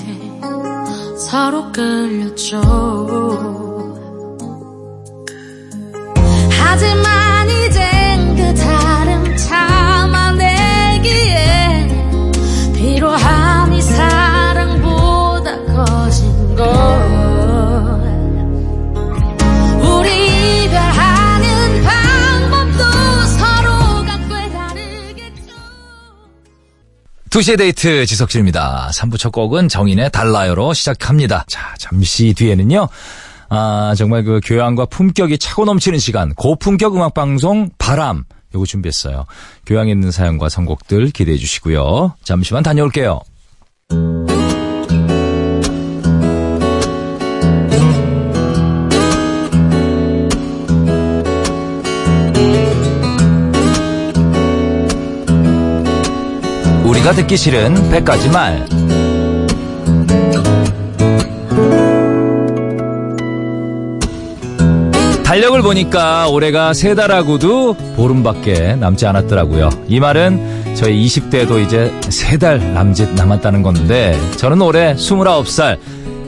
서로 1.16 1.72
끌렸죠. 1.72 2.60
하지만 6.50 7.29
2시의 27.30 27.58
데이트 27.58 28.06
지석진입니다. 28.06 28.90
3부 28.92 29.16
첫 29.16 29.30
곡은 29.30 29.68
정인의 29.68 30.10
달라요로 30.10 30.74
시작합니다. 30.74 31.44
자, 31.46 31.74
잠시 31.78 32.34
뒤에는요. 32.34 32.88
아, 33.48 33.94
정말 33.96 34.24
그 34.24 34.40
교양과 34.44 34.86
품격이 34.86 35.38
차고 35.38 35.64
넘치는 35.64 36.00
시간, 36.00 36.34
고품격 36.34 36.96
음악 36.96 37.14
방송 37.14 37.70
바람. 37.78 38.24
요거 38.52 38.66
준비했어요. 38.66 39.26
교양 39.64 39.88
있는 39.88 40.10
사연과 40.10 40.48
선곡들 40.48 41.10
기대해 41.10 41.38
주시고요. 41.38 42.14
잠시만 42.24 42.64
다녀올게요. 42.64 43.20
우리가 57.10 57.12
듣기 57.12 57.36
싫은 57.36 57.74
100가지 57.90 58.30
말. 58.32 58.66
달력을 65.24 65.62
보니까 65.62 66.28
올해가 66.28 66.72
세 66.72 66.94
달하고도 66.94 67.74
보름밖에 67.96 68.74
남지 68.74 69.06
않았더라고요. 69.06 69.70
이 69.88 70.00
말은 70.00 70.74
저희 70.74 71.04
20대도 71.06 71.64
이제 71.64 71.92
세 72.08 72.36
달 72.38 72.72
남짓 72.74 73.10
남았다는 73.14 73.62
건데 73.62 74.18
저는 74.36 74.60
올해 74.62 74.94
29살 74.94 75.78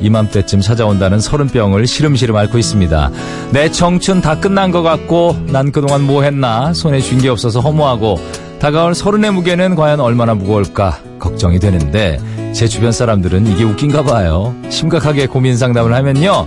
이맘때쯤 0.01 0.61
찾아온다는 0.61 1.21
서른병을 1.21 1.87
시름시름 1.87 2.37
앓고 2.37 2.59
있습니다. 2.59 3.11
내 3.53 3.71
청춘 3.71 4.21
다 4.21 4.39
끝난 4.39 4.71
것 4.71 4.83
같고 4.83 5.37
난 5.49 5.73
그동안 5.73 6.03
뭐 6.03 6.23
했나 6.23 6.73
손에 6.75 7.01
쥔 7.01 7.19
게 7.21 7.29
없어서 7.29 7.61
허무하고 7.61 8.21
다가올 8.63 8.95
서른의 8.95 9.33
무게는 9.33 9.75
과연 9.75 9.99
얼마나 9.99 10.35
무거울까 10.35 10.97
걱정이 11.19 11.59
되는데 11.59 12.21
제 12.55 12.69
주변 12.69 12.93
사람들은 12.93 13.49
이게 13.49 13.65
웃긴가 13.65 14.05
봐요. 14.05 14.55
심각하게 14.71 15.27
고민 15.27 15.57
상담을 15.57 15.93
하면요. 15.93 16.47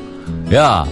야, 0.53 0.85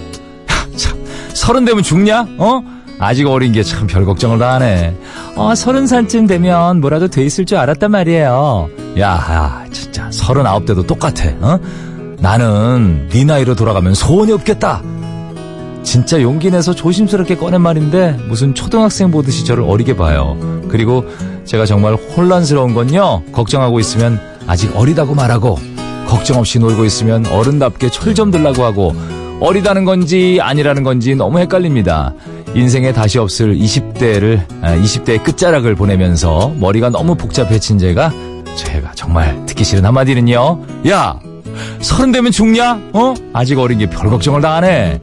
참, 0.76 1.00
서른 1.34 1.64
되면 1.64 1.82
죽냐? 1.82 2.28
어? 2.38 2.62
아직 3.00 3.26
어린 3.28 3.54
게 3.54 3.64
참 3.64 3.88
별 3.88 4.04
걱정을 4.04 4.38
다 4.38 4.56
하네. 4.56 4.98
어, 5.38 5.56
서른 5.56 5.88
살쯤 5.88 6.28
되면 6.28 6.82
뭐라도 6.82 7.08
돼 7.08 7.24
있을 7.24 7.46
줄 7.46 7.58
알았단 7.58 7.90
말이에요. 7.90 8.68
야, 9.00 9.08
야 9.08 9.66
진짜 9.72 10.12
서른아홉 10.12 10.66
대도 10.66 10.84
똑같아. 10.86 11.30
어? 11.40 11.58
나는 12.20 13.08
네 13.10 13.24
나이로 13.24 13.56
돌아가면 13.56 13.94
소원이 13.94 14.34
없겠다. 14.34 14.82
진짜 15.84 16.22
용기 16.22 16.50
내서 16.50 16.74
조심스럽게 16.74 17.36
꺼낸 17.38 17.62
말인데 17.62 18.18
무슨 18.28 18.54
초등학생 18.56 19.12
보듯이 19.12 19.46
저를 19.46 19.64
어리게 19.64 19.96
봐요. 19.96 20.38
그리고 20.70 21.06
제가 21.46 21.66
정말 21.66 21.94
혼란스러운 21.96 22.74
건요. 22.74 23.22
걱정하고 23.32 23.80
있으면 23.80 24.20
아직 24.48 24.76
어리다고 24.76 25.14
말하고 25.14 25.58
걱정 26.08 26.40
없이 26.40 26.60
놀고 26.60 26.86
있으면 26.86 27.26
어른답게 27.28 27.90
철 27.90 28.14
좀 28.16 28.32
들라고 28.32 28.64
하고 28.64 28.96
어리다는 29.40 29.84
건지 29.86 30.40
아니라는 30.42 30.84
건지 30.84 31.16
너무 31.16 31.40
헷갈립니다. 31.40 32.14
인생에 32.56 32.94
다시 32.94 33.18
없을 33.18 33.56
20대를 33.56 34.46
20대의 34.62 35.24
끝자락을 35.24 35.76
보내면서 35.76 36.54
머리가 36.60 36.90
너무 36.90 37.16
복잡해진 37.16 37.78
제가 37.80 38.12
제가 38.56 38.92
정말 38.94 39.44
듣기 39.48 39.64
싫은 39.64 39.84
한마디는요. 39.86 40.60
야, 40.90 41.20
서른 41.82 42.12
되면 42.12 42.32
죽냐? 42.32 42.80
어? 42.94 43.16
아직 43.34 43.58
어린 43.58 43.80
게 43.80 43.88
별 43.88 44.10
걱정을 44.12 44.42
다 44.42 44.56
하네. 44.58 45.02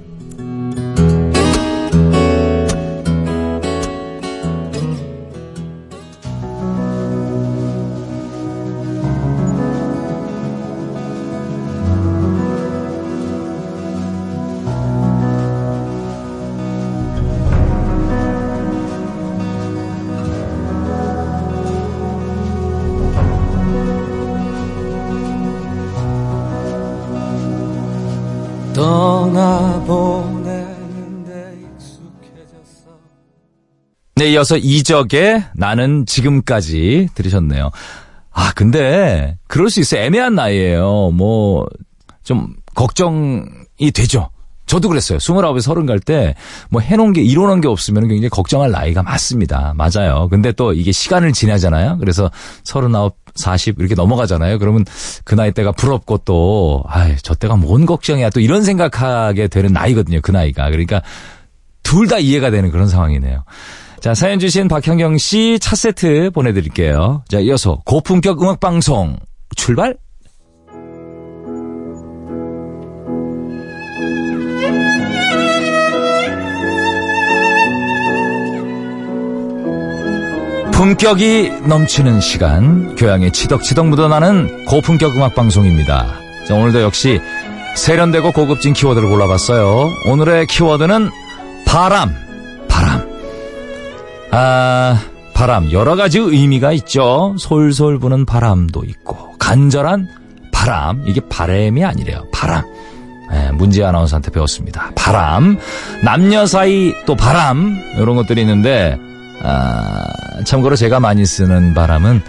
이어서 34.41 34.57
이적의 34.57 35.45
나는 35.55 36.07
지금까지 36.07 37.09
들으셨네요. 37.15 37.71
아, 38.33 38.53
근데 38.55 39.37
그럴 39.47 39.69
수 39.71 39.81
있어요. 39.81 40.01
애매한 40.03 40.35
나이에요. 40.35 41.11
뭐 41.13 41.67
좀 42.23 42.55
걱정이 42.77 43.91
되죠. 43.93 44.31
저도 44.67 44.89
그랬어요. 44.89 45.19
스물아홉에 45.19 45.61
서른 45.61 45.85
갈때 45.85 46.37
뭐 46.69 46.81
해놓은 46.81 47.13
게 47.13 47.23
이뤄놓은 47.23 47.61
게 47.61 47.67
없으면 47.67 48.07
굉장히 48.07 48.29
걱정할 48.29 48.71
나이가 48.71 49.03
맞습니다. 49.03 49.75
맞아요. 49.75 50.29
근데 50.31 50.53
또 50.53 50.73
이게 50.73 50.93
시간을 50.93 51.33
지나잖아요. 51.33 51.99
그래서 51.99 52.31
서른아홉, 52.63 53.17
사십 53.35 53.81
이렇게 53.81 53.97
넘어가잖아요. 53.97 54.61
그러면 54.61 54.85
그 55.25 55.35
나이 55.35 55.51
때가 55.51 55.73
부럽고 55.73 56.19
또 56.19 56.85
아이 56.87 57.17
저 57.21 57.35
때가 57.35 57.57
뭔 57.57 57.85
걱정이야 57.85 58.31
또 58.31 58.39
이런 58.39 58.63
생각하게 58.63 59.49
되는 59.49 59.73
나이거든요. 59.73 60.21
그 60.23 60.31
나이가 60.31 60.67
그러니까 60.71 61.03
둘 61.83 62.07
다 62.07 62.19
이해가 62.19 62.51
되는 62.51 62.71
그런 62.71 62.87
상황이네요. 62.87 63.43
자 64.01 64.15
사연 64.15 64.39
주신 64.39 64.67
박현경 64.67 65.19
씨 65.19 65.59
차 65.61 65.77
세트 65.77 66.31
보내드릴게요. 66.31 67.23
자 67.29 67.39
이어서 67.39 67.81
고품격 67.85 68.43
음악 68.43 68.59
방송 68.59 69.19
출발. 69.57 69.95
품격이 80.73 81.51
넘치는 81.67 82.21
시간, 82.21 82.97
교양에 82.97 83.31
치덕치덕 83.31 83.89
묻어나는 83.89 84.65
고품격 84.65 85.15
음악 85.15 85.35
방송입니다. 85.35 86.15
자, 86.49 86.55
오늘도 86.55 86.81
역시 86.81 87.21
세련되고 87.77 88.33
고급진 88.33 88.73
키워드를 88.73 89.09
골라봤어요. 89.11 89.91
오늘의 90.07 90.47
키워드는 90.47 91.11
바람, 91.67 92.15
바람. 92.67 93.10
아, 94.31 95.01
바람 95.35 95.73
여러 95.73 95.97
가지 95.97 96.19
의미가 96.19 96.73
있죠. 96.73 97.35
솔솔 97.39 97.99
부는 97.99 98.27
바람도 98.27 98.85
있고 98.85 99.35
간절한 99.39 100.09
바람 100.53 101.03
이게 101.07 101.21
바람이 101.29 101.85
아니래요. 101.85 102.25
바람. 102.33 102.65
예, 103.33 103.51
문제 103.53 103.85
아나운서한테 103.85 104.33
배웠습니다. 104.33 104.91
바람, 104.97 105.57
남녀 106.05 106.47
사이 106.47 106.93
또 107.07 107.15
바람 107.15 107.79
이런 107.97 108.17
것들이 108.17 108.41
있는데 108.41 108.99
아, 109.43 110.05
참고로 110.45 110.77
제가 110.77 111.01
많이 111.01 111.25
쓰는 111.25 111.73
바람은 111.75 112.21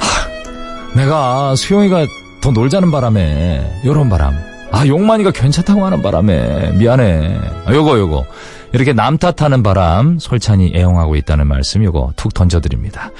하, 0.00 0.96
내가 0.96 1.54
수용이가 1.54 2.06
더 2.40 2.50
놀자는 2.50 2.90
바람에 2.90 3.82
요런 3.84 4.08
바람. 4.08 4.36
아 4.72 4.86
용만이가 4.86 5.30
괜찮다고 5.32 5.84
하는 5.84 6.02
바람에 6.02 6.72
미안해. 6.72 7.38
아, 7.66 7.72
요거 7.72 7.98
요거 7.98 8.24
이렇게 8.72 8.92
남 8.92 9.18
탓하는 9.18 9.62
바람 9.62 10.18
솔찬히 10.18 10.72
애용하고 10.74 11.16
있다는 11.16 11.46
말씀 11.48 11.82
요거 11.82 12.12
툭 12.16 12.32
던져드립니다. 12.34 13.10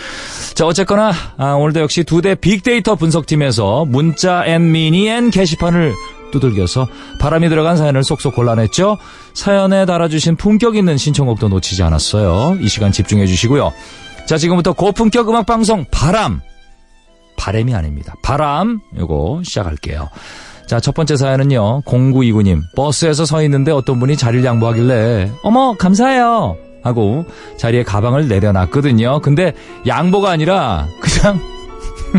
자 0.55 0.67
어쨌거나 0.67 1.13
아, 1.37 1.53
오늘도 1.55 1.81
역시 1.81 2.05
두데 2.05 2.35
빅데이터 2.35 2.95
분석팀에서 2.95 3.85
문자 3.87 4.45
앤 4.47 4.71
미니 4.73 5.09
앤 5.09 5.31
게시판을 5.31 5.93
두들겨서 6.31 6.87
바람이 7.19 7.49
들어간 7.49 7.77
사연을 7.77 8.05
쏙쏙 8.05 8.37
골라냈죠. 8.37 8.99
사연에 9.35 9.87
달아주신 9.87 10.37
품격 10.37 10.77
있는 10.77 10.97
신청곡도 10.97 11.49
놓치지 11.49 11.83
않았어요. 11.83 12.59
이 12.61 12.69
시간 12.69 12.93
집중해 12.93 13.27
주시고요. 13.27 13.73
자 14.27 14.39
지금부터 14.39 14.73
고품격 14.75 15.29
음악 15.31 15.47
방송 15.47 15.85
바람 15.91 16.41
바람이 17.37 17.75
아닙니다. 17.75 18.15
바람 18.23 18.81
요거 18.99 19.41
시작할게요. 19.45 20.09
자, 20.71 20.79
첫 20.79 20.95
번째 20.95 21.17
사연은요. 21.17 21.83
0929님. 21.83 22.63
버스에서 22.77 23.25
서 23.25 23.43
있는데 23.43 23.73
어떤 23.73 23.99
분이 23.99 24.17
자리를 24.17 24.45
양보하길래 24.45 25.33
어머, 25.43 25.75
감사해요. 25.77 26.59
하고 26.85 27.25
자리에 27.59 27.83
가방을 27.83 28.29
내려놨거든요. 28.29 29.19
근데 29.21 29.53
양보가 29.89 30.31
아니라 30.31 30.87
그냥 31.01 31.41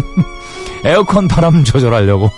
에어컨 0.84 1.30
바람 1.30 1.64
조절하려고 1.64 2.30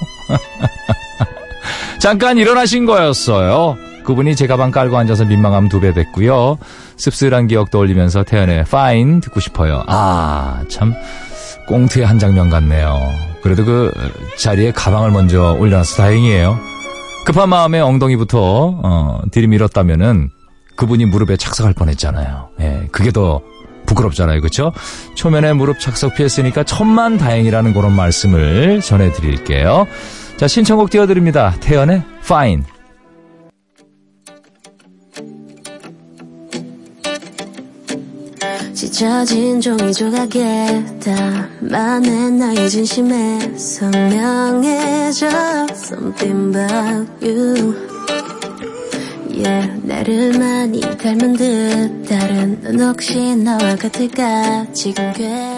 잠깐 1.99 2.37
일어나신 2.37 2.85
거였어요. 2.85 3.75
그분이 4.03 4.35
제 4.35 4.45
가방 4.45 4.69
깔고 4.69 4.95
앉아서 4.95 5.25
민망함 5.25 5.67
두 5.67 5.79
배 5.79 5.93
됐고요. 5.93 6.59
씁쓸한 6.95 7.47
기억 7.47 7.71
떠올리면서 7.71 8.21
태연의 8.23 8.59
Fine 8.67 9.21
듣고 9.21 9.39
싶어요. 9.39 9.83
아, 9.87 10.61
참 10.69 10.93
꽁트의 11.67 12.05
한 12.05 12.19
장면 12.19 12.49
같네요. 12.49 12.99
그래도 13.41 13.65
그 13.65 13.91
자리에 14.37 14.71
가방을 14.71 15.11
먼저 15.11 15.53
올려놔서 15.59 15.97
다행이에요. 15.97 16.59
급한 17.25 17.49
마음에 17.49 17.79
엉덩이부터 17.79 18.79
어, 18.83 19.21
들이밀었다면은 19.31 20.29
그분이 20.75 21.05
무릎에 21.05 21.37
착석할 21.37 21.73
뻔했잖아요. 21.73 22.49
예, 22.61 22.87
그게 22.91 23.11
더 23.11 23.41
부끄럽잖아요, 23.85 24.41
그렇죠? 24.41 24.71
초면에 25.15 25.53
무릎 25.53 25.79
착석 25.79 26.15
피했으니까 26.15 26.63
천만 26.63 27.17
다행이라는 27.17 27.73
그런 27.73 27.93
말씀을 27.93 28.81
전해드릴게요. 28.81 29.87
자, 30.37 30.47
신청곡 30.47 30.89
띄워드립니다. 30.89 31.53
태연의 31.59 32.03
Fine. 32.23 32.63
찢어진 38.91 39.61
종이 39.61 39.93
조각에 39.93 40.83
담아낸 40.99 42.37
나의 42.37 42.69
진심에 42.69 43.55
선명해져. 43.57 45.27
Something 45.71 46.49
about 46.49 47.09
you. 47.25 47.73
Yeah 49.29 49.81
나를 49.83 50.37
많이 50.37 50.81
닮은 50.81 51.33
듯 51.33 52.05
다른 52.09 52.59
넌 52.61 52.81
혹시 52.81 53.35
나와 53.37 53.75
같을까? 53.77 54.67
지금 54.73 55.13
괜 55.13 55.52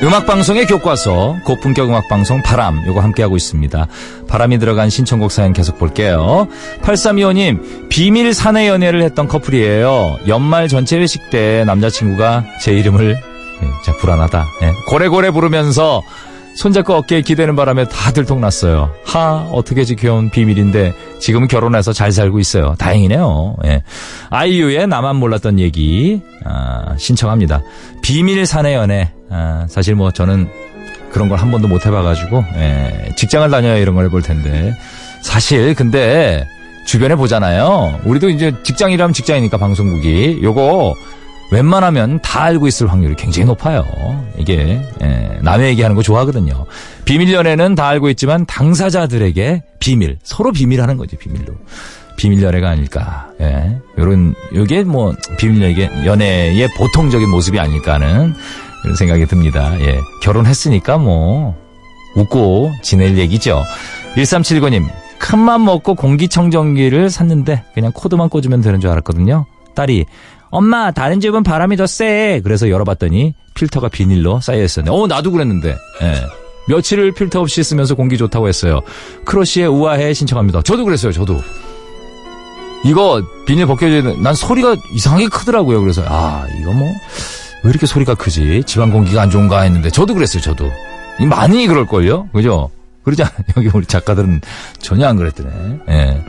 음악방송의 0.00 0.66
교과서, 0.66 1.38
고품격 1.44 1.88
음악방송 1.88 2.42
바람, 2.42 2.86
요거 2.86 3.00
함께하고 3.00 3.36
있습니다. 3.36 3.88
바람이 4.28 4.58
들어간 4.58 4.90
신청곡 4.90 5.32
사연 5.32 5.52
계속 5.52 5.76
볼게요. 5.76 6.46
8325님, 6.82 7.88
비밀 7.88 8.32
사내 8.32 8.68
연애를 8.68 9.02
했던 9.02 9.26
커플이에요. 9.26 10.18
연말 10.28 10.68
전체 10.68 10.98
회식 10.98 11.30
때 11.30 11.64
남자친구가 11.66 12.44
제 12.62 12.74
이름을, 12.74 13.16
예, 13.16 13.66
진짜 13.82 13.98
불안하다. 13.98 14.46
예, 14.62 14.72
고래고래 14.86 15.32
부르면서 15.32 16.02
손잡고 16.54 16.94
어깨에 16.94 17.22
기대는 17.22 17.56
바람에 17.56 17.84
다 17.86 18.12
들통났어요. 18.12 18.92
하, 19.04 19.48
어떻게지 19.52 19.96
귀여운 19.96 20.30
비밀인데 20.30 20.92
지금 21.18 21.48
결혼해서 21.48 21.92
잘 21.92 22.12
살고 22.12 22.38
있어요. 22.38 22.74
다행이네요. 22.78 23.56
예. 23.66 23.82
아이유의 24.30 24.86
나만 24.86 25.16
몰랐던 25.16 25.58
얘기 25.58 26.20
아, 26.44 26.96
신청합니다. 26.98 27.62
비밀 28.02 28.44
사내 28.46 28.74
연애. 28.74 29.12
아, 29.30 29.66
사실 29.68 29.94
뭐 29.94 30.10
저는 30.10 30.48
그런 31.10 31.28
걸 31.28 31.38
한 31.38 31.50
번도 31.50 31.68
못 31.68 31.86
해봐가지고 31.86 32.44
예, 32.56 33.12
직장을 33.16 33.48
다녀야 33.50 33.76
이런 33.76 33.94
걸 33.94 34.04
해볼 34.06 34.22
텐데 34.22 34.74
사실 35.22 35.74
근데 35.74 36.46
주변에 36.86 37.14
보잖아요. 37.16 38.00
우리도 38.04 38.28
이제 38.30 38.52
직장이라면 38.62 39.12
직장이니까 39.12 39.56
방송국이 39.58 40.40
요거 40.42 40.94
웬만하면 41.50 42.20
다 42.20 42.42
알고 42.42 42.66
있을 42.66 42.90
확률이 42.92 43.14
굉장히 43.14 43.46
높아요. 43.46 43.84
이게 44.36 44.82
예, 45.02 45.38
남의 45.42 45.70
얘기하는 45.70 45.96
거 45.96 46.02
좋아하거든요. 46.02 46.66
비밀 47.04 47.32
연애는 47.32 47.74
다 47.74 47.88
알고 47.88 48.10
있지만 48.10 48.44
당사자들에게 48.46 49.62
비밀 49.78 50.18
서로 50.22 50.52
비밀하는 50.52 50.96
거지 50.98 51.16
비밀로 51.16 51.54
비밀 52.18 52.42
연애가 52.42 52.68
아닐까. 52.68 53.28
예, 53.40 53.78
요런 53.98 54.34
요게 54.54 54.84
뭐 54.84 55.14
비밀 55.38 55.62
연애 55.62 56.06
연애의 56.06 56.68
보통적인 56.76 57.28
모습이 57.30 57.58
아닐까 57.58 57.94
하는 57.94 58.34
그런 58.82 58.96
생각이 58.96 59.26
듭니다. 59.26 59.78
예, 59.80 60.00
결혼했으니까 60.22 60.98
뭐 60.98 61.56
웃고 62.16 62.72
지낼 62.82 63.18
얘기죠. 63.18 63.64
1379님 64.16 64.86
큰맘 65.18 65.64
먹고 65.64 65.94
공기청정기를 65.94 67.10
샀는데 67.10 67.64
그냥 67.74 67.92
코드만 67.92 68.28
꽂으면 68.28 68.60
되는 68.60 68.80
줄 68.80 68.90
알았거든요. 68.90 69.46
딸이 69.74 70.06
엄마 70.50 70.90
다른 70.90 71.20
집은 71.20 71.42
바람이 71.42 71.76
더 71.76 71.86
세. 71.86 72.40
그래서 72.42 72.70
열어봤더니 72.70 73.34
필터가 73.54 73.88
비닐로 73.88 74.40
싸여 74.40 74.62
있었네. 74.62 74.90
어 74.90 75.06
나도 75.06 75.32
그랬는데. 75.32 75.76
예. 76.02 76.14
며칠을 76.68 77.12
필터 77.12 77.40
없이 77.40 77.62
쓰면서 77.62 77.94
공기 77.94 78.18
좋다고 78.18 78.46
했어요. 78.46 78.80
크러쉬의 79.24 79.68
우아해 79.68 80.12
신청합니다. 80.12 80.62
저도 80.62 80.84
그랬어요. 80.84 81.12
저도. 81.12 81.40
이거 82.84 83.22
비닐 83.46 83.66
벗겨져야 83.66 84.02
돼. 84.02 84.16
난 84.20 84.34
소리가 84.34 84.76
이상하게 84.92 85.28
크더라고요. 85.28 85.80
그래서 85.80 86.02
아 86.06 86.46
이거 86.60 86.72
뭐 86.72 86.92
왜 87.62 87.70
이렇게 87.70 87.86
소리가 87.86 88.14
크지? 88.14 88.62
집안 88.66 88.90
공기가 88.92 89.22
안 89.22 89.30
좋은가 89.30 89.62
했는데 89.62 89.90
저도 89.90 90.14
그랬어요. 90.14 90.42
저도. 90.42 90.70
이 91.20 91.26
많이 91.26 91.66
그럴걸요? 91.66 92.28
그죠? 92.32 92.70
그러지 93.04 93.22
않아요? 93.22 93.36
여기 93.56 93.68
우리 93.72 93.86
작가들은 93.86 94.40
전혀 94.80 95.06
안 95.08 95.16
그랬더네. 95.16 95.50
예. 95.88 96.22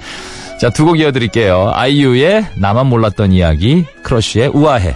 자, 0.60 0.70
두 0.70 0.86
곡 0.86 1.00
이어드릴게요. 1.00 1.72
아이유의 1.74 2.48
나만 2.56 2.88
몰랐던 2.88 3.32
이야기, 3.32 3.86
크러쉬의 4.04 4.50
우아해. 4.54 4.96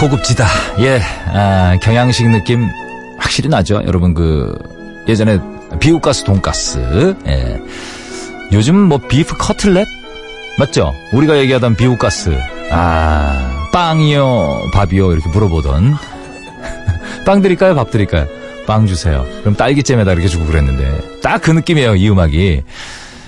고급지다. 0.00 0.46
예, 0.80 1.00
아, 1.26 1.76
경양식 1.82 2.28
느낌 2.30 2.66
확실히 3.18 3.50
나죠. 3.50 3.82
여러분, 3.86 4.14
그, 4.14 4.56
예전에 5.06 5.38
비후가스 5.78 6.24
돈가스, 6.24 7.14
예. 7.26 7.60
요즘 8.52 8.76
뭐 8.76 8.96
비프 8.98 9.36
커틀렛? 9.36 9.86
맞죠? 10.58 10.94
우리가 11.12 11.36
얘기하던 11.38 11.76
비후가스. 11.76 12.36
아, 12.70 13.68
빵이요, 13.72 14.70
밥이요, 14.72 15.12
이렇게 15.12 15.28
물어보던. 15.28 15.94
빵 17.26 17.42
드릴까요? 17.42 17.74
밥 17.74 17.90
드릴까요? 17.90 18.26
빵 18.66 18.86
주세요. 18.86 19.26
그럼 19.42 19.54
딸기잼에다 19.54 20.12
이렇게 20.12 20.28
주고 20.28 20.46
그랬는데. 20.46 21.20
딱 21.22 21.42
그 21.42 21.50
느낌이에요, 21.50 21.96
이 21.96 22.08
음악이. 22.10 22.62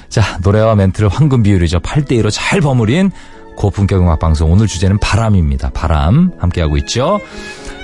자, 0.08 0.38
노래와 0.42 0.74
멘트를 0.74 1.08
황금 1.08 1.42
비율이죠. 1.42 1.80
8대2로 1.80 2.30
잘 2.32 2.60
버무린 2.60 3.10
고품격 3.57 4.00
음악 4.00 4.18
방송. 4.18 4.53
오늘 4.53 4.66
주제는 4.66 4.98
바람입니다. 4.98 5.70
바람. 5.70 6.32
함께하고 6.38 6.76
있죠. 6.78 7.20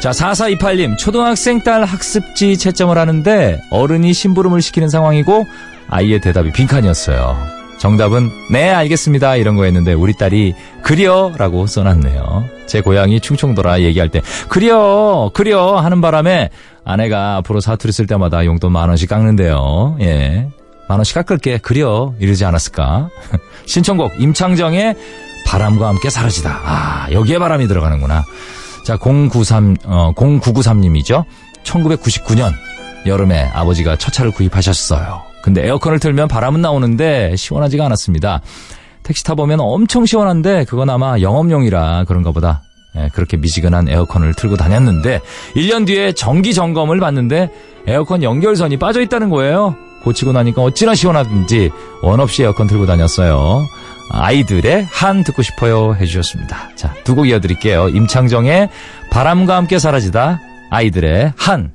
자, 0.00 0.10
4428님. 0.10 0.96
초등학생 0.98 1.62
딸 1.62 1.84
학습지 1.84 2.56
채점을 2.56 2.96
하는데 2.96 3.60
어른이 3.70 4.12
심부름을 4.12 4.62
시키는 4.62 4.88
상황이고 4.88 5.46
아이의 5.88 6.20
대답이 6.20 6.52
빈칸이었어요. 6.52 7.58
정답은 7.78 8.30
네 8.50 8.70
알겠습니다 8.70 9.36
이런 9.36 9.56
거였는데 9.56 9.92
우리 9.92 10.12
딸이 10.12 10.54
그려 10.82 11.32
라고 11.38 11.66
써놨네요. 11.66 12.44
제 12.66 12.80
고향이 12.80 13.20
충청도라 13.20 13.80
얘기할 13.82 14.10
때 14.10 14.20
그려 14.48 15.30
그려 15.32 15.76
하는 15.76 16.00
바람에 16.00 16.50
아내가 16.84 17.36
앞으로 17.36 17.60
사투리 17.60 17.92
쓸 17.92 18.06
때마다 18.06 18.44
용돈 18.44 18.72
만 18.72 18.88
원씩 18.88 19.08
깎는데요. 19.08 19.96
예. 20.00 20.48
만 20.88 20.98
원씩 20.98 21.14
깎을게 21.14 21.58
그려 21.58 22.14
이러지 22.18 22.44
않았을까? 22.44 23.10
신청곡 23.66 24.20
임창정의 24.20 24.96
바람과 25.48 25.88
함께 25.88 26.10
사라지다. 26.10 26.60
아 26.64 27.06
여기에 27.10 27.38
바람이 27.38 27.66
들어가는구나. 27.68 28.24
자 28.84 28.96
093, 28.98 29.78
어, 29.84 30.12
0993님이죠. 30.14 31.24
1999년 31.64 32.52
여름에 33.06 33.50
아버지가 33.54 33.96
첫 33.96 34.12
차를 34.12 34.30
구입하셨어요. 34.30 35.22
근데 35.42 35.66
에어컨을 35.66 35.98
틀면 35.98 36.28
바람은 36.28 36.60
나오는데 36.60 37.34
시원하지가 37.36 37.86
않았습니다. 37.86 38.42
택시 39.02 39.24
타보면 39.24 39.60
엄청 39.60 40.04
시원한데 40.04 40.64
그건 40.64 40.90
아마 40.90 41.18
영업용이라 41.18 42.04
그런가 42.06 42.30
보다. 42.30 42.62
예, 42.96 43.08
그렇게 43.12 43.36
미지근한 43.36 43.88
에어컨을 43.88 44.34
틀고 44.34 44.56
다녔는데 44.56 45.20
1년 45.56 45.86
뒤에 45.86 46.12
정기 46.12 46.52
점검을 46.52 47.00
받는데 47.00 47.50
에어컨 47.86 48.22
연결선이 48.22 48.78
빠져 48.78 49.00
있다는 49.00 49.30
거예요. 49.30 49.76
고치고 50.04 50.32
나니까 50.32 50.62
어찌나 50.62 50.94
시원하든지 50.94 51.70
원 52.02 52.20
없이 52.20 52.42
에어컨 52.42 52.66
틀고 52.66 52.86
다녔어요. 52.86 53.66
아이들의 54.10 54.86
한 54.90 55.22
듣고 55.24 55.42
싶어요 55.42 55.94
해주셨습니다. 55.94 56.70
자, 56.74 56.94
두 57.04 57.14
곡 57.14 57.28
이어드릴게요. 57.28 57.88
임창정의 57.90 58.68
바람과 59.10 59.56
함께 59.56 59.78
사라지다. 59.78 60.40
아이들의 60.70 61.32
한. 61.36 61.72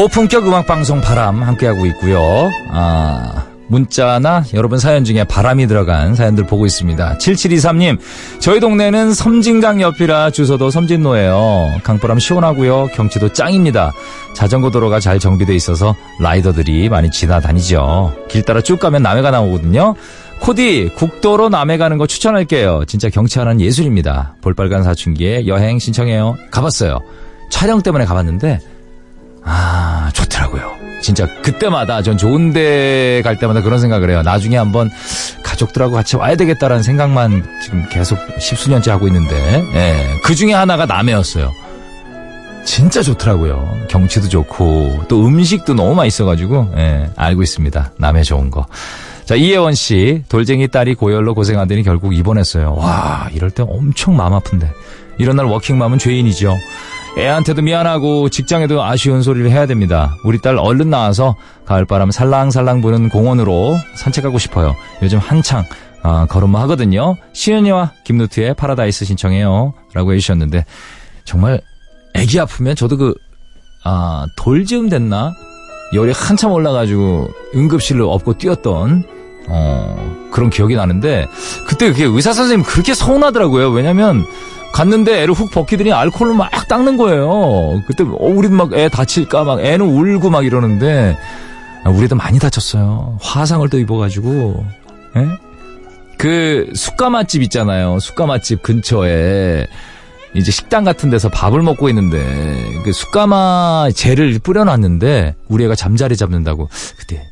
고품격 0.00 0.46
음악 0.46 0.66
방송 0.66 1.02
바람 1.02 1.42
함께하고 1.42 1.84
있고요. 1.84 2.50
아, 2.70 3.44
문자나 3.66 4.44
여러분 4.54 4.78
사연 4.78 5.04
중에 5.04 5.24
바람이 5.24 5.66
들어간 5.66 6.14
사연들 6.14 6.46
보고 6.46 6.64
있습니다. 6.64 7.18
7723님, 7.18 7.98
저희 8.38 8.60
동네는 8.60 9.12
섬진강 9.12 9.82
옆이라 9.82 10.30
주소도 10.30 10.70
섬진로예요. 10.70 11.80
강바람 11.84 12.18
시원하고요. 12.18 12.88
경치도 12.94 13.34
짱입니다. 13.34 13.92
자전거 14.32 14.70
도로가 14.70 15.00
잘 15.00 15.18
정비돼 15.18 15.54
있어서 15.56 15.94
라이더들이 16.18 16.88
많이 16.88 17.10
지나다니죠. 17.10 18.24
길 18.30 18.40
따라 18.40 18.62
쭉 18.62 18.80
가면 18.80 19.02
남해가 19.02 19.30
나오거든요. 19.30 19.96
코디 20.40 20.92
국도로 20.96 21.50
남해 21.50 21.76
가는 21.76 21.98
거 21.98 22.06
추천할게요. 22.06 22.84
진짜 22.86 23.10
경치 23.10 23.38
하나는 23.38 23.60
예술입니다. 23.60 24.36
볼빨간 24.40 24.82
사춘기에 24.82 25.46
여행 25.46 25.78
신청해요. 25.78 26.38
가봤어요. 26.50 27.00
촬영 27.50 27.82
때문에 27.82 28.06
가봤는데 28.06 28.60
아, 29.44 30.10
좋더라고요. 30.14 30.76
진짜 31.02 31.26
그때마다 31.42 32.02
전 32.02 32.18
좋은 32.18 32.52
데 32.52 33.22
갈 33.24 33.38
때마다 33.38 33.62
그런 33.62 33.78
생각을 33.80 34.10
해요. 34.10 34.22
나중에 34.22 34.56
한번 34.56 34.90
가족들하고 35.42 35.94
같이 35.94 36.16
와야 36.16 36.36
되겠다라는 36.36 36.82
생각만 36.82 37.44
지금 37.62 37.86
계속 37.90 38.18
십수년째 38.38 38.90
하고 38.90 39.06
있는데, 39.08 39.36
예, 39.74 40.20
그 40.22 40.34
중에 40.34 40.52
하나가 40.52 40.86
남해였어요. 40.86 41.52
진짜 42.64 43.02
좋더라고요. 43.02 43.86
경치도 43.88 44.28
좋고, 44.28 45.04
또 45.08 45.26
음식도 45.26 45.74
너무 45.74 45.94
맛있어가지고, 45.94 46.72
예, 46.76 47.10
알고 47.16 47.42
있습니다. 47.42 47.92
남해 47.96 48.22
좋은 48.22 48.50
거. 48.50 48.66
자, 49.24 49.34
이혜원 49.34 49.74
씨, 49.74 50.22
돌쟁이 50.28 50.68
딸이 50.68 50.94
고열로 50.94 51.34
고생하더니 51.34 51.82
결국 51.82 52.14
입원했어요. 52.14 52.74
와, 52.74 53.28
이럴 53.32 53.50
때 53.50 53.62
엄청 53.66 54.16
마음 54.16 54.34
아픈데. 54.34 54.70
이런 55.18 55.36
날 55.36 55.46
워킹맘은 55.46 55.98
죄인이죠. 55.98 56.56
애한테도 57.18 57.62
미안하고 57.62 58.28
직장에도 58.28 58.82
아쉬운 58.82 59.22
소리를 59.22 59.50
해야 59.50 59.66
됩니다. 59.66 60.16
우리 60.24 60.40
딸 60.40 60.56
얼른 60.56 60.90
나와서 60.90 61.36
가을바람 61.66 62.10
살랑살랑 62.10 62.80
부는 62.80 63.08
공원으로 63.08 63.76
산책하고 63.96 64.38
싶어요. 64.38 64.74
요즘 65.02 65.18
한창 65.18 65.64
아, 66.02 66.26
걸음마 66.26 66.60
하거든요. 66.62 67.16
신현희와 67.32 67.92
김루트의 68.04 68.54
파라다이스 68.54 69.04
신청해요. 69.04 69.74
라고 69.92 70.12
해주셨는데 70.12 70.64
정말 71.24 71.60
애기 72.14 72.40
아프면 72.40 72.74
저도 72.74 72.96
그 72.96 73.14
아, 73.84 74.26
돌 74.36 74.53
즈음 74.53 74.88
됐나? 74.88 75.32
열이 75.92 76.12
한참 76.12 76.52
올라가지고 76.52 77.28
응급실로 77.54 78.10
업고 78.12 78.38
뛰었던 78.38 79.04
어, 79.48 80.28
그런 80.30 80.48
기억이 80.48 80.76
나는데 80.76 81.26
그때 81.66 81.90
그게 81.90 82.04
의사 82.04 82.32
선생님 82.32 82.64
그렇게 82.64 82.94
서운하더라고요. 82.94 83.70
왜냐면 83.70 84.24
갔는데 84.72 85.22
애를 85.22 85.34
훅 85.34 85.50
벗기더니 85.50 85.92
알코올로 85.92 86.34
막 86.34 86.50
닦는 86.68 86.96
거예요. 86.96 87.82
그때 87.86 88.04
어, 88.04 88.16
우리 88.20 88.48
막애 88.48 88.88
다칠까 88.88 89.44
막 89.44 89.60
애는 89.60 89.84
울고 89.84 90.30
막 90.30 90.44
이러는데 90.44 91.16
아, 91.84 91.90
우리도 91.90 92.16
많이 92.16 92.38
다쳤어요. 92.38 93.18
화상을 93.20 93.68
또 93.68 93.78
입어가지고 93.78 94.64
예? 95.16 95.26
그 96.18 96.70
숯가 96.74 97.10
맛집 97.10 97.42
있잖아요. 97.42 97.98
숯가 97.98 98.26
맛집 98.26 98.62
근처에 98.62 99.66
이제 100.34 100.52
식당 100.52 100.84
같은 100.84 101.10
데서 101.10 101.28
밥을 101.28 101.62
먹고 101.62 101.88
있는데 101.88 102.20
그 102.84 102.92
숯가마 102.92 103.88
젤을 103.94 104.38
뿌려놨는데 104.38 105.34
우리 105.48 105.64
애가 105.64 105.74
잠자리 105.74 106.16
잡는다고 106.16 106.68
그때 106.96 107.26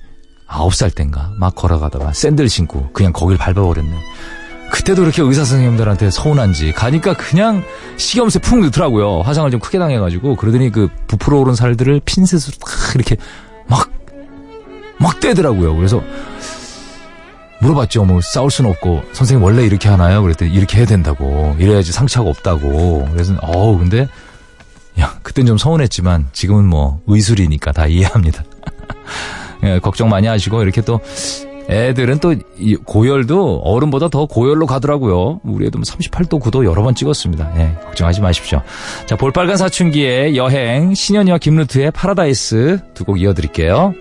아홉 0.47 0.75
살 0.75 0.91
땐가 0.91 1.35
막 1.37 1.55
걸어가다가 1.55 2.13
샌들 2.13 2.49
신고 2.49 2.91
그냥 2.93 3.13
거길 3.13 3.37
밟아버렸네. 3.37 3.93
그때도 4.71 5.03
그렇게 5.03 5.23
의사 5.23 5.45
선생님들한테 5.45 6.11
서운한지 6.11 6.73
가니까 6.73 7.15
그냥 7.15 7.65
식염새 7.97 8.41
푹 8.41 8.61
넣더라고요. 8.61 9.23
화상을 9.23 9.51
좀 9.51 9.61
크게 9.61 9.79
당해가지고 9.79 10.37
그러더니 10.37 10.71
그 10.71 10.89
부풀어 11.07 11.39
오른 11.39 11.55
살들을 11.55 12.01
핀셋으로 12.05 12.57
탁 12.59 12.95
이렇게 12.95 13.17
막 14.99 15.21
떼더라고요. 15.21 15.77
그래서 15.77 16.03
물어봤죠. 17.61 18.05
뭐 18.05 18.21
싸울 18.21 18.51
수는 18.51 18.71
없고 18.71 19.03
선생님 19.13 19.43
원래 19.43 19.65
이렇게 19.65 19.89
하나요? 19.89 20.23
그랬더니 20.23 20.53
이렇게 20.53 20.79
해야 20.79 20.87
된다고 20.87 21.57
이래야지 21.59 21.93
상처가 21.93 22.29
없다고. 22.31 23.09
그래서 23.13 23.35
어우 23.43 23.79
근데 23.79 24.09
야 25.01 25.19
그땐 25.23 25.47
좀 25.47 25.59
서운했지만 25.59 26.29
지금은 26.33 26.67
뭐 26.67 27.01
의술이니까 27.07 27.73
다 27.73 27.87
이해합니다. 27.87 28.45
예, 29.65 29.81
걱정 29.81 30.09
많이 30.09 30.29
하시고 30.29 30.63
이렇게 30.63 30.81
또 30.83 31.01
애들은 31.69 32.19
또이 32.21 32.77
고열도 32.85 33.59
어른보다 33.63 34.09
더 34.09 34.25
고열로 34.27 34.67
가더라고요. 34.67 35.41
우리 35.45 35.67
애도 35.67 35.79
38도 35.81 36.41
9도 36.41 36.65
여러 36.65 36.83
번 36.83 36.95
찍었습니다. 36.95 37.53
예, 37.59 37.75
걱정하지 37.85 38.21
마십시오. 38.23 38.63
자, 39.07 39.17
볼빨간 39.17 39.57
사춘기의 39.59 40.37
여행, 40.37 40.95
신현희와 40.95 41.39
김루트의 41.39 41.91
파라다이스 41.91 42.79
두 42.95 43.05
곡 43.05 43.21
이어드릴게요. 43.21 43.95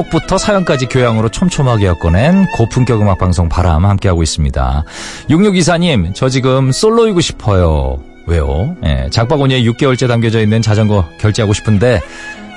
선곡부터 0.00 0.38
사연까지 0.38 0.86
교양으로 0.86 1.28
촘촘하게 1.28 1.86
엮어낸 1.86 2.46
고품격 2.54 3.00
음악 3.02 3.18
방송 3.18 3.48
바람 3.48 3.84
함께하고 3.84 4.22
있습니다. 4.22 4.84
6624님, 5.28 6.14
저 6.14 6.28
지금 6.28 6.72
솔로이고 6.72 7.20
싶어요. 7.20 7.98
왜요? 8.26 8.76
예, 8.84 9.08
장바구니에 9.10 9.62
6개월째 9.62 10.08
담겨져 10.08 10.40
있는 10.40 10.62
자전거 10.62 11.04
결제하고 11.18 11.52
싶은데 11.52 12.00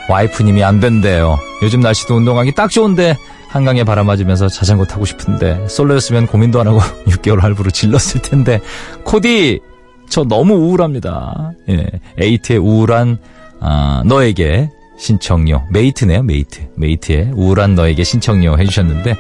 와이프님이 0.10 0.64
안 0.64 0.80
된대요. 0.80 1.40
요즘 1.62 1.82
날씨도 1.82 2.16
운동하기 2.16 2.54
딱 2.54 2.70
좋은데 2.70 3.18
한강에 3.48 3.84
바람 3.84 4.06
맞으면서 4.08 4.48
자전거 4.48 4.86
타고 4.86 5.06
싶은데 5.06 5.68
솔로였으면 5.68 6.28
고민도 6.28 6.60
안 6.60 6.68
하고 6.68 6.80
6개월 7.08 7.42
할부로 7.42 7.72
질렀을 7.72 8.22
텐데 8.22 8.60
코디 9.04 9.60
저 10.10 10.24
너무 10.24 10.54
우울합니다. 10.54 11.52
예, 11.70 11.88
에이트의 12.20 12.60
우울한 12.60 13.18
아, 13.60 14.04
너에게 14.06 14.70
신청요 14.98 15.68
메이트네요 15.72 16.24
메이트 16.24 16.70
메이트의 16.76 17.32
우울한 17.34 17.76
너에게 17.76 18.04
신청요 18.04 18.58
해주셨는데 18.58 19.12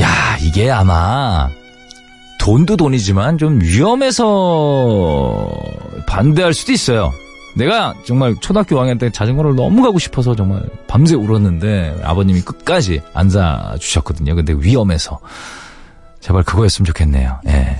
야 0.00 0.36
이게 0.40 0.70
아마 0.70 1.50
돈도 2.40 2.76
돈이지만 2.78 3.36
좀 3.36 3.60
위험해서 3.60 5.46
반대할 6.06 6.54
수도 6.54 6.72
있어요. 6.72 7.12
내가 7.54 7.94
정말 8.06 8.34
초등학교 8.40 8.76
5학년 8.76 8.98
때 8.98 9.10
자전거를 9.10 9.54
너무 9.54 9.82
갖고 9.82 9.98
싶어서 9.98 10.34
정말 10.34 10.62
밤새 10.86 11.14
울었는데 11.14 12.00
아버님이 12.02 12.40
끝까지 12.40 13.02
안 13.12 13.28
사주셨거든요. 13.28 14.34
근데 14.34 14.54
위험해서 14.56 15.20
제발 16.20 16.42
그거였으면 16.44 16.86
좋겠네요. 16.86 17.40
예. 17.48 17.76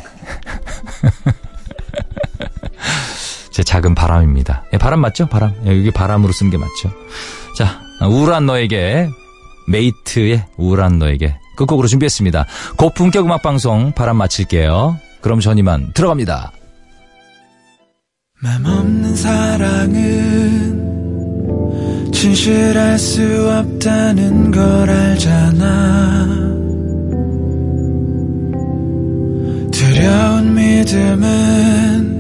제 3.61 3.65
작은 3.65 3.95
바람입니다. 3.95 4.65
예, 4.73 4.79
바람 4.79 5.01
맞죠? 5.01 5.27
바람. 5.27 5.53
예, 5.67 5.75
이게 5.75 5.91
바람으로 5.91 6.33
쓴 6.33 6.49
게 6.49 6.57
맞죠? 6.57 6.91
자, 7.59 7.83
우울한 8.01 8.47
너에게 8.47 9.11
메이트의 9.69 10.47
우울한 10.57 10.99
너에게 10.99 11.37
끝곡으로 11.59 11.87
준비했습니다. 11.87 12.47
고품격 12.79 13.27
음악 13.27 13.43
방송 13.43 13.93
바람 13.93 14.17
마칠게요. 14.17 14.97
그럼 15.21 15.41
전 15.41 15.59
이만 15.59 15.93
들어갑니다. 15.93 16.53
맘 18.43 18.65
없는 18.65 19.15
사랑은 19.15 20.81
진실할 22.15 22.99
수 22.99 23.23
없다는 23.51 24.53
걸 24.53 24.89
알잖아 24.89 26.49
두려운 29.71 30.55
믿음은 30.55 32.11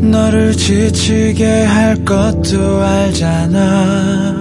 너를 0.00 0.52
지치게 0.56 1.64
할 1.64 2.04
것도 2.04 2.82
알잖아 2.82 4.39